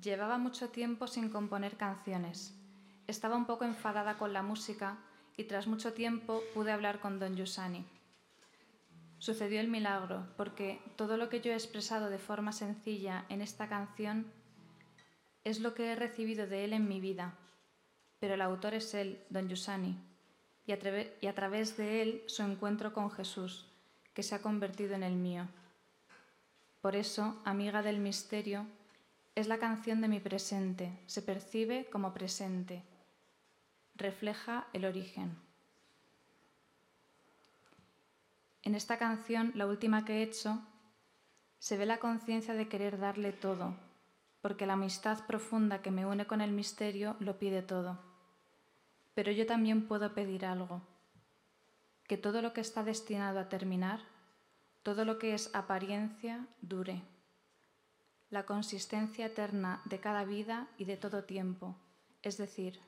Llevaba 0.00 0.38
mucho 0.38 0.68
tiempo 0.68 1.08
sin 1.08 1.28
componer 1.28 1.76
canciones. 1.76 2.54
Estaba 3.08 3.34
un 3.34 3.44
poco 3.44 3.64
enfadada 3.64 4.18
con 4.18 4.32
la 4.32 4.44
música 4.44 4.98
y 5.36 5.48
tras 5.48 5.66
mucho 5.66 5.94
tiempo 5.94 6.44
pude 6.54 6.70
hablar 6.70 7.00
con 7.00 7.18
Don 7.18 7.34
Giussani. 7.34 7.84
Sucedió 9.18 9.58
el 9.58 9.66
milagro 9.66 10.28
porque 10.36 10.80
todo 10.94 11.16
lo 11.16 11.28
que 11.28 11.40
yo 11.40 11.50
he 11.50 11.54
expresado 11.54 12.08
de 12.08 12.18
forma 12.18 12.52
sencilla 12.52 13.26
en 13.28 13.42
esta 13.42 13.68
canción 13.68 14.30
es 15.42 15.58
lo 15.58 15.74
que 15.74 15.90
he 15.90 15.96
recibido 15.96 16.46
de 16.46 16.64
él 16.64 16.72
en 16.72 16.86
mi 16.86 17.00
vida, 17.00 17.36
pero 18.20 18.34
el 18.34 18.42
autor 18.42 18.74
es 18.74 18.94
él, 18.94 19.24
Don 19.28 19.48
Giussani, 19.48 19.98
y 20.66 20.72
a, 20.72 21.34
través 21.34 21.76
de 21.76 22.02
él 22.02 22.24
su 22.26 22.42
encuentro 22.42 22.92
con 22.92 23.10
Jesús, 23.10 23.66
que 24.14 24.24
se 24.24 24.34
ha 24.34 24.42
convertido 24.42 24.94
en 24.94 25.04
el 25.04 25.14
mío. 25.14 25.46
Por 26.80 26.96
eso, 26.96 27.40
Amiga 27.44 27.82
del 27.82 28.00
Misterio, 28.00 28.66
es 29.36 29.46
la 29.46 29.58
canción 29.58 30.00
de 30.00 30.08
mi 30.08 30.18
presente, 30.18 30.90
se 31.06 31.22
percibe 31.22 31.86
como 31.86 32.12
presente, 32.12 32.82
refleja 33.94 34.66
el 34.72 34.86
origen. 34.86 35.38
En 38.62 38.74
esta 38.74 38.98
canción, 38.98 39.52
la 39.54 39.66
última 39.66 40.04
que 40.04 40.18
he 40.18 40.22
hecho, 40.22 40.60
se 41.60 41.76
ve 41.76 41.86
la 41.86 41.98
conciencia 41.98 42.54
de 42.54 42.68
querer 42.68 42.98
darle 42.98 43.32
todo, 43.32 43.76
porque 44.40 44.66
la 44.66 44.72
amistad 44.72 45.24
profunda 45.26 45.82
que 45.82 45.92
me 45.92 46.06
une 46.06 46.26
con 46.26 46.40
el 46.40 46.50
misterio 46.50 47.14
lo 47.20 47.38
pide 47.38 47.62
todo. 47.62 48.15
Pero 49.16 49.32
yo 49.32 49.46
también 49.46 49.88
puedo 49.88 50.12
pedir 50.12 50.44
algo, 50.44 50.82
que 52.06 52.18
todo 52.18 52.42
lo 52.42 52.52
que 52.52 52.60
está 52.60 52.84
destinado 52.84 53.38
a 53.40 53.48
terminar, 53.48 54.00
todo 54.82 55.06
lo 55.06 55.18
que 55.18 55.32
es 55.32 55.54
apariencia, 55.54 56.46
dure. 56.60 57.00
La 58.28 58.44
consistencia 58.44 59.24
eterna 59.24 59.80
de 59.86 60.00
cada 60.00 60.24
vida 60.24 60.68
y 60.76 60.84
de 60.84 60.98
todo 60.98 61.24
tiempo, 61.24 61.76
es 62.20 62.36
decir, 62.36 62.78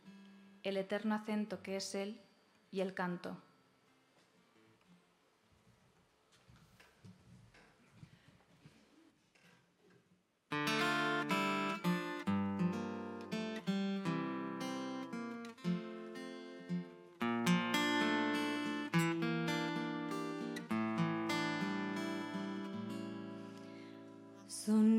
el 0.65 0.77
eterno 0.77 1.15
acento 1.15 1.63
que 1.63 1.77
es 1.77 1.95
Él 1.95 2.21
y 2.71 2.81
el 2.81 2.93
canto. 2.93 3.39
So 24.69 24.98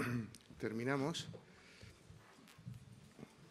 terminamos, 0.60 1.28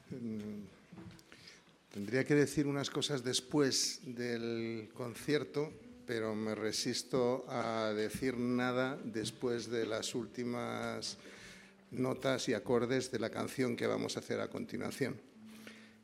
mm, 0.09 1.93
tendría 1.93 2.23
que 2.23 2.35
decir 2.35 2.67
unas 2.67 2.89
cosas 2.89 3.23
después 3.23 4.01
del 4.03 4.89
concierto, 4.93 5.71
pero 6.05 6.33
me 6.35 6.55
resisto 6.55 7.45
a 7.49 7.93
decir 7.95 8.37
nada 8.37 8.97
después 9.03 9.69
de 9.69 9.85
las 9.85 10.15
últimas 10.15 11.17
notas 11.91 12.49
y 12.49 12.53
acordes 12.53 13.11
de 13.11 13.19
la 13.19 13.29
canción 13.29 13.75
que 13.75 13.87
vamos 13.87 14.17
a 14.17 14.19
hacer 14.19 14.39
a 14.39 14.49
continuación. 14.49 15.19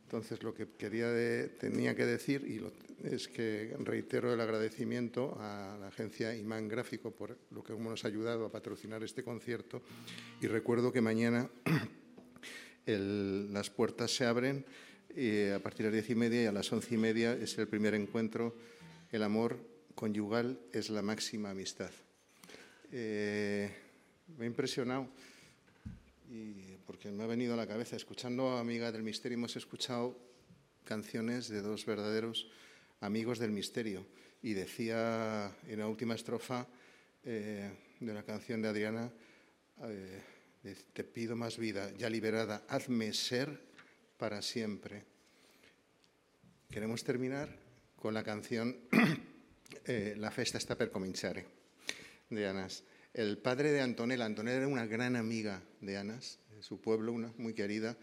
Entonces, 0.04 0.44
lo 0.44 0.54
que 0.54 0.68
quería 0.78 1.10
de, 1.10 1.48
tenía 1.48 1.96
que 1.96 2.06
decir, 2.06 2.46
y 2.48 2.60
lo, 2.60 2.72
es 3.12 3.28
que 3.28 3.76
reitero 3.80 4.34
el 4.34 4.42
agradecimiento 4.42 5.38
a 5.40 5.78
la 5.80 5.88
agencia 5.88 6.36
Imán 6.36 6.68
Gráfico 6.68 7.12
por 7.12 7.38
lo 7.52 7.64
que 7.64 7.74
nos 7.74 8.04
ha 8.04 8.08
ayudado 8.08 8.46
a 8.46 8.52
patrocinar 8.52 9.04
este 9.04 9.24
concierto 9.24 9.82
y 10.42 10.48
recuerdo 10.48 10.92
que 10.92 11.02
mañana 11.02 11.50
las 12.86 13.70
puertas 13.70 14.16
se 14.16 14.26
abren 14.26 14.66
eh, 15.16 15.54
a 15.56 15.60
partir 15.60 15.86
de 15.86 15.92
las 15.92 16.06
diez 16.06 16.10
y 16.10 16.16
media 16.16 16.44
y 16.44 16.46
a 16.46 16.52
las 16.52 16.72
once 16.72 16.94
y 16.94 16.98
media 16.98 17.34
es 17.34 17.58
el 17.58 17.68
primer 17.68 17.94
encuentro. 17.94 18.56
El 19.12 19.24
amor 19.24 19.58
conyugal 19.94 20.60
es 20.74 20.90
la 20.90 21.02
máxima 21.02 21.52
amistad. 21.52 21.92
Eh, 22.92 23.72
me 24.38 24.46
ha 24.46 24.48
impresionado 24.48 25.08
y 26.30 26.78
porque 26.86 27.12
me 27.12 27.24
ha 27.24 27.28
venido 27.28 27.54
a 27.54 27.58
la 27.58 27.68
cabeza, 27.68 27.96
escuchando 27.96 28.50
a 28.50 28.60
Amiga 28.60 28.92
del 28.92 29.04
Misterio, 29.04 29.38
hemos 29.38 29.56
escuchado 29.56 30.18
canciones 30.84 31.50
de 31.50 31.62
dos 31.62 31.86
verdaderos 31.86 32.48
amigos 33.06 33.40
del 33.40 33.52
misterio. 33.52 34.06
Y 34.42 34.54
decía 34.54 35.56
en 35.68 35.80
la 35.80 35.88
última 35.88 36.16
estrofa 36.16 36.68
eh, 37.24 37.72
de 38.00 38.14
la 38.14 38.24
canción 38.24 38.62
de 38.62 38.68
Adriana, 38.68 39.12
eh, 39.84 40.22
te 40.94 41.04
pido 41.04 41.36
más 41.36 41.58
vida, 41.58 41.92
ya 41.98 42.10
liberada, 42.10 42.66
hazme 42.68 43.14
ser 43.14 43.62
para 44.18 44.42
siempre. 44.42 45.04
Queremos 46.70 47.04
terminar 47.04 47.50
con 47.96 48.14
la 48.14 48.24
canción 48.24 48.78
eh, 49.86 50.16
La 50.18 50.32
festa 50.32 50.58
está 50.58 50.78
per 50.78 50.92
cominciare 50.92 51.46
de 52.30 52.48
Anas. 52.48 52.84
El 53.14 53.38
padre 53.38 53.72
de 53.72 53.82
Antonella, 53.82 54.26
Antonella 54.26 54.58
era 54.58 54.68
una 54.68 54.86
gran 54.86 55.16
amiga 55.16 55.62
de 55.80 55.98
Anas, 55.98 56.40
de 56.54 56.62
su 56.62 56.82
pueblo, 56.82 57.14
una 57.14 57.34
muy 57.38 57.54
querida. 57.54 57.98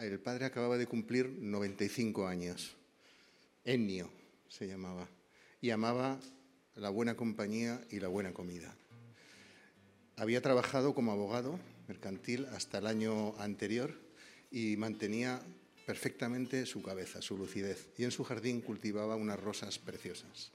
El 0.00 0.20
padre 0.20 0.46
acababa 0.46 0.78
de 0.78 0.86
cumplir 0.86 1.28
95 1.28 2.26
años. 2.26 2.76
Ennio 3.64 4.17
se 4.48 4.66
llamaba. 4.66 5.08
Y 5.60 5.70
amaba 5.70 6.20
la 6.74 6.90
buena 6.90 7.16
compañía 7.16 7.80
y 7.90 8.00
la 8.00 8.08
buena 8.08 8.32
comida. 8.32 8.74
Había 10.16 10.42
trabajado 10.42 10.94
como 10.94 11.12
abogado 11.12 11.58
mercantil 11.86 12.46
hasta 12.46 12.78
el 12.78 12.86
año 12.86 13.36
anterior 13.38 13.94
y 14.50 14.76
mantenía 14.76 15.40
perfectamente 15.86 16.66
su 16.66 16.82
cabeza, 16.82 17.22
su 17.22 17.36
lucidez. 17.36 17.88
Y 17.96 18.04
en 18.04 18.10
su 18.10 18.24
jardín 18.24 18.60
cultivaba 18.60 19.16
unas 19.16 19.40
rosas 19.40 19.78
preciosas. 19.78 20.52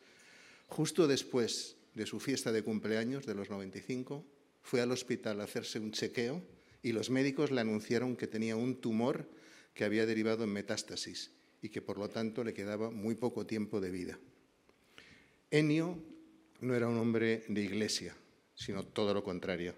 Justo 0.68 1.08
después 1.08 1.76
de 1.96 2.06
su 2.06 2.20
fiesta 2.20 2.52
de 2.52 2.64
cumpleaños 2.64 3.26
de 3.26 3.36
los 3.36 3.50
95, 3.50 4.26
fue 4.62 4.82
al 4.82 4.92
hospital 4.92 5.42
a 5.42 5.44
hacerse 5.44 5.80
un 5.80 5.92
chequeo 5.92 6.42
y 6.82 6.92
los 6.92 7.10
médicos 7.10 7.52
le 7.52 7.62
anunciaron 7.62 8.16
que 8.16 8.28
tenía 8.28 8.56
un 8.56 8.76
tumor 8.80 9.28
que 9.74 9.84
había 9.84 10.06
derivado 10.06 10.44
en 10.44 10.52
metástasis 10.52 11.32
y 11.64 11.70
que 11.70 11.82
por 11.82 11.98
lo 11.98 12.10
tanto 12.10 12.44
le 12.44 12.54
quedaba 12.54 12.92
muy 12.92 13.16
poco 13.16 13.48
tiempo 13.48 13.80
de 13.80 13.90
vida. 13.90 14.20
Ennio 15.50 15.98
no 16.60 16.76
era 16.76 16.90
un 16.90 16.98
hombre 16.98 17.46
de 17.48 17.62
iglesia, 17.62 18.14
sino 18.54 18.84
todo 18.84 19.14
lo 19.14 19.24
contrario. 19.24 19.74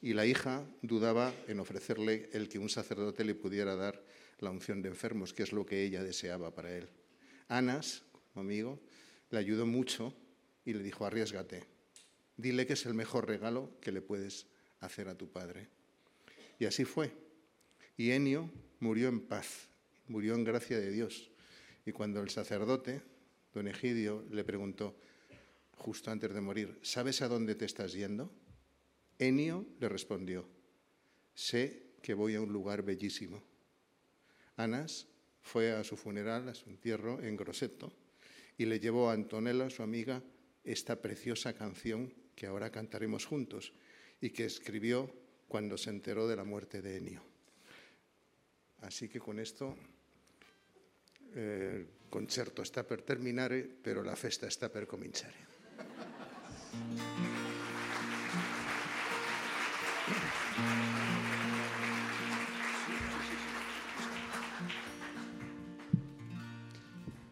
Y 0.00 0.14
la 0.14 0.24
hija 0.24 0.66
dudaba 0.80 1.32
en 1.46 1.60
ofrecerle 1.60 2.30
el 2.32 2.48
que 2.48 2.58
un 2.58 2.70
sacerdote 2.70 3.22
le 3.22 3.34
pudiera 3.34 3.76
dar 3.76 4.02
la 4.38 4.50
unción 4.50 4.80
de 4.80 4.88
enfermos, 4.88 5.34
que 5.34 5.42
es 5.42 5.52
lo 5.52 5.66
que 5.66 5.84
ella 5.84 6.02
deseaba 6.02 6.54
para 6.54 6.74
él. 6.74 6.88
Anas, 7.48 8.02
como 8.32 8.46
amigo, 8.46 8.80
le 9.28 9.38
ayudó 9.38 9.66
mucho 9.66 10.14
y 10.64 10.72
le 10.72 10.82
dijo, 10.82 11.04
arriesgate, 11.04 11.64
dile 12.38 12.66
que 12.66 12.72
es 12.72 12.86
el 12.86 12.94
mejor 12.94 13.28
regalo 13.28 13.78
que 13.82 13.92
le 13.92 14.00
puedes 14.00 14.46
hacer 14.80 15.08
a 15.08 15.18
tu 15.18 15.28
padre. 15.28 15.68
Y 16.58 16.64
así 16.64 16.86
fue. 16.86 17.12
Y 17.98 18.12
Ennio 18.12 18.50
murió 18.80 19.08
en 19.08 19.20
paz, 19.20 19.68
murió 20.08 20.34
en 20.34 20.44
gracia 20.44 20.78
de 20.78 20.90
Dios. 20.90 21.30
Y 21.86 21.92
cuando 21.92 22.20
el 22.20 22.30
sacerdote, 22.30 23.02
don 23.52 23.68
Egidio, 23.68 24.24
le 24.30 24.44
preguntó, 24.44 24.96
justo 25.76 26.10
antes 26.10 26.32
de 26.32 26.40
morir, 26.40 26.78
¿sabes 26.82 27.22
a 27.22 27.28
dónde 27.28 27.54
te 27.54 27.64
estás 27.64 27.92
yendo? 27.92 28.30
Ennio 29.18 29.66
le 29.80 29.88
respondió, 29.88 30.48
sé 31.34 31.94
que 32.02 32.14
voy 32.14 32.34
a 32.34 32.40
un 32.40 32.52
lugar 32.52 32.82
bellísimo. 32.82 33.42
Anas 34.56 35.06
fue 35.42 35.72
a 35.72 35.84
su 35.84 35.96
funeral, 35.96 36.48
a 36.48 36.54
su 36.54 36.70
entierro 36.70 37.20
en 37.22 37.36
Grosseto, 37.36 37.92
y 38.56 38.66
le 38.66 38.80
llevó 38.80 39.10
a 39.10 39.14
Antonella, 39.14 39.68
su 39.70 39.82
amiga, 39.82 40.22
esta 40.64 41.00
preciosa 41.00 41.52
canción 41.52 42.12
que 42.34 42.46
ahora 42.46 42.70
cantaremos 42.70 43.26
juntos 43.26 43.72
y 44.20 44.30
que 44.30 44.46
escribió 44.46 45.12
cuando 45.48 45.76
se 45.76 45.90
enteró 45.90 46.26
de 46.26 46.36
la 46.36 46.44
muerte 46.44 46.80
de 46.80 46.96
Ennio. 46.96 47.22
Así 48.80 49.08
que 49.08 49.20
con 49.20 49.38
esto 49.38 49.76
eh, 51.34 51.86
el 51.86 51.86
concerto 52.10 52.62
está 52.62 52.84
per 52.84 53.02
terminare, 53.02 53.66
pero 53.82 54.02
la 54.02 54.16
festa 54.16 54.46
está 54.46 54.68
per 54.70 54.86
cominciare. 54.86 55.34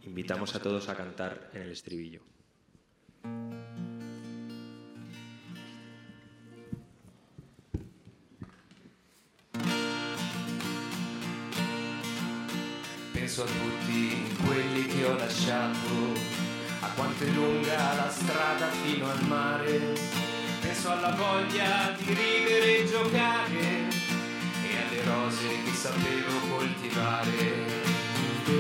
Invitamos 0.03 0.55
a 0.55 0.61
todos 0.61 0.89
a 0.89 0.95
cantar 0.95 1.51
en 1.55 1.63
el 1.63 1.73
estribillo. 1.73 2.23
Penso 13.35 13.51
a 13.51 13.61
tutti 13.65 14.37
quelli 14.45 14.87
che 14.89 15.07
ho 15.07 15.17
lasciato, 15.17 15.89
a 16.81 16.89
quanto 16.95 17.25
è 17.25 17.29
lunga 17.29 17.95
la 17.95 18.11
strada 18.11 18.69
fino 18.69 19.11
al 19.11 19.25
mare. 19.25 19.95
Penso 20.61 20.91
alla 20.91 21.15
voglia 21.15 21.97
di 21.97 22.13
ridere 22.13 22.81
e 22.81 22.87
giocare 22.87 23.89
e 24.69 24.77
alle 24.77 25.03
rose 25.05 25.49
che 25.65 25.73
sapevo 25.73 26.41
coltivare. 26.51 27.65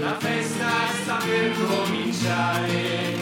La 0.00 0.16
festa 0.18 0.70
sta 1.02 1.16
per 1.16 1.52
cominciare, 1.66 3.14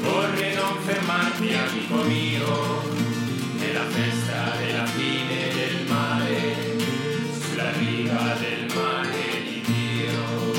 corre 0.00 0.54
non 0.54 0.76
fermarti 0.84 1.54
amico 1.54 2.02
mio, 2.04 2.82
è 3.58 3.72
la 3.72 3.88
festa 3.88 4.56
della 4.58 4.86
fine 4.86 5.54
del 5.54 5.86
mare, 5.88 6.78
sulla 7.40 7.72
riva 7.72 8.36
del 8.38 8.72
mare 8.72 9.42
di 9.42 9.60
Dio. 9.66 10.51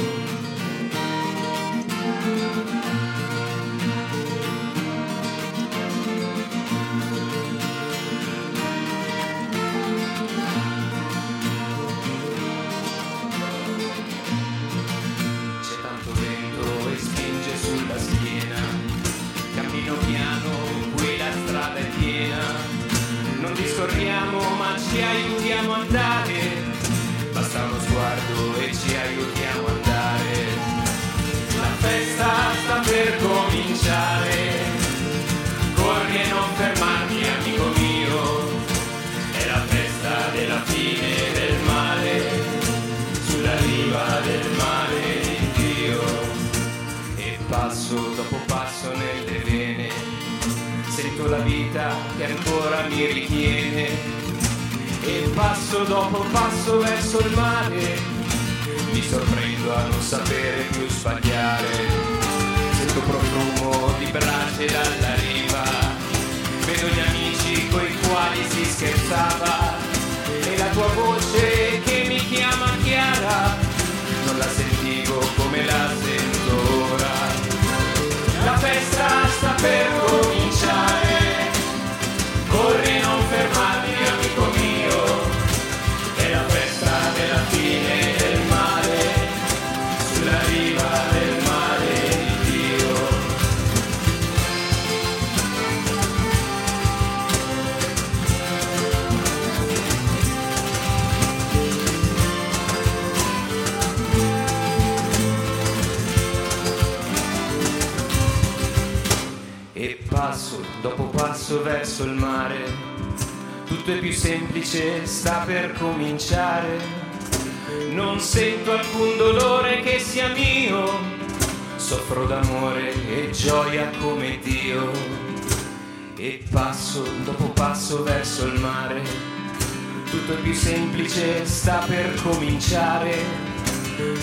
semplice 130.93 131.43
sta 131.45 131.83
per 131.87 132.13
cominciare. 132.21 133.17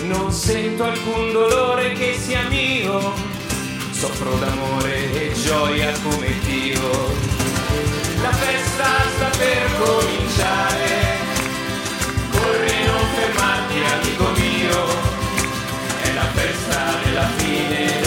Non 0.03 0.31
sento 0.31 0.85
alcun 0.85 1.33
dolore 1.33 1.91
che 1.93 2.15
sia 2.17 2.47
mio, 2.47 3.13
soffro 3.91 4.33
d'amore 4.35 5.11
e 5.11 5.33
gioia 5.33 5.91
come 6.01 6.27
Dio. 6.45 6.89
La 8.21 8.31
festa 8.31 8.85
sta 9.15 9.29
per 9.37 9.69
cominciare, 9.79 11.17
corri 12.31 12.85
non 12.85 13.05
fermarti 13.15 13.77
amico 13.91 14.29
mio, 14.39 14.85
è 16.03 16.13
la 16.13 16.27
festa 16.33 16.99
della 17.03 17.27
fine. 17.35 18.00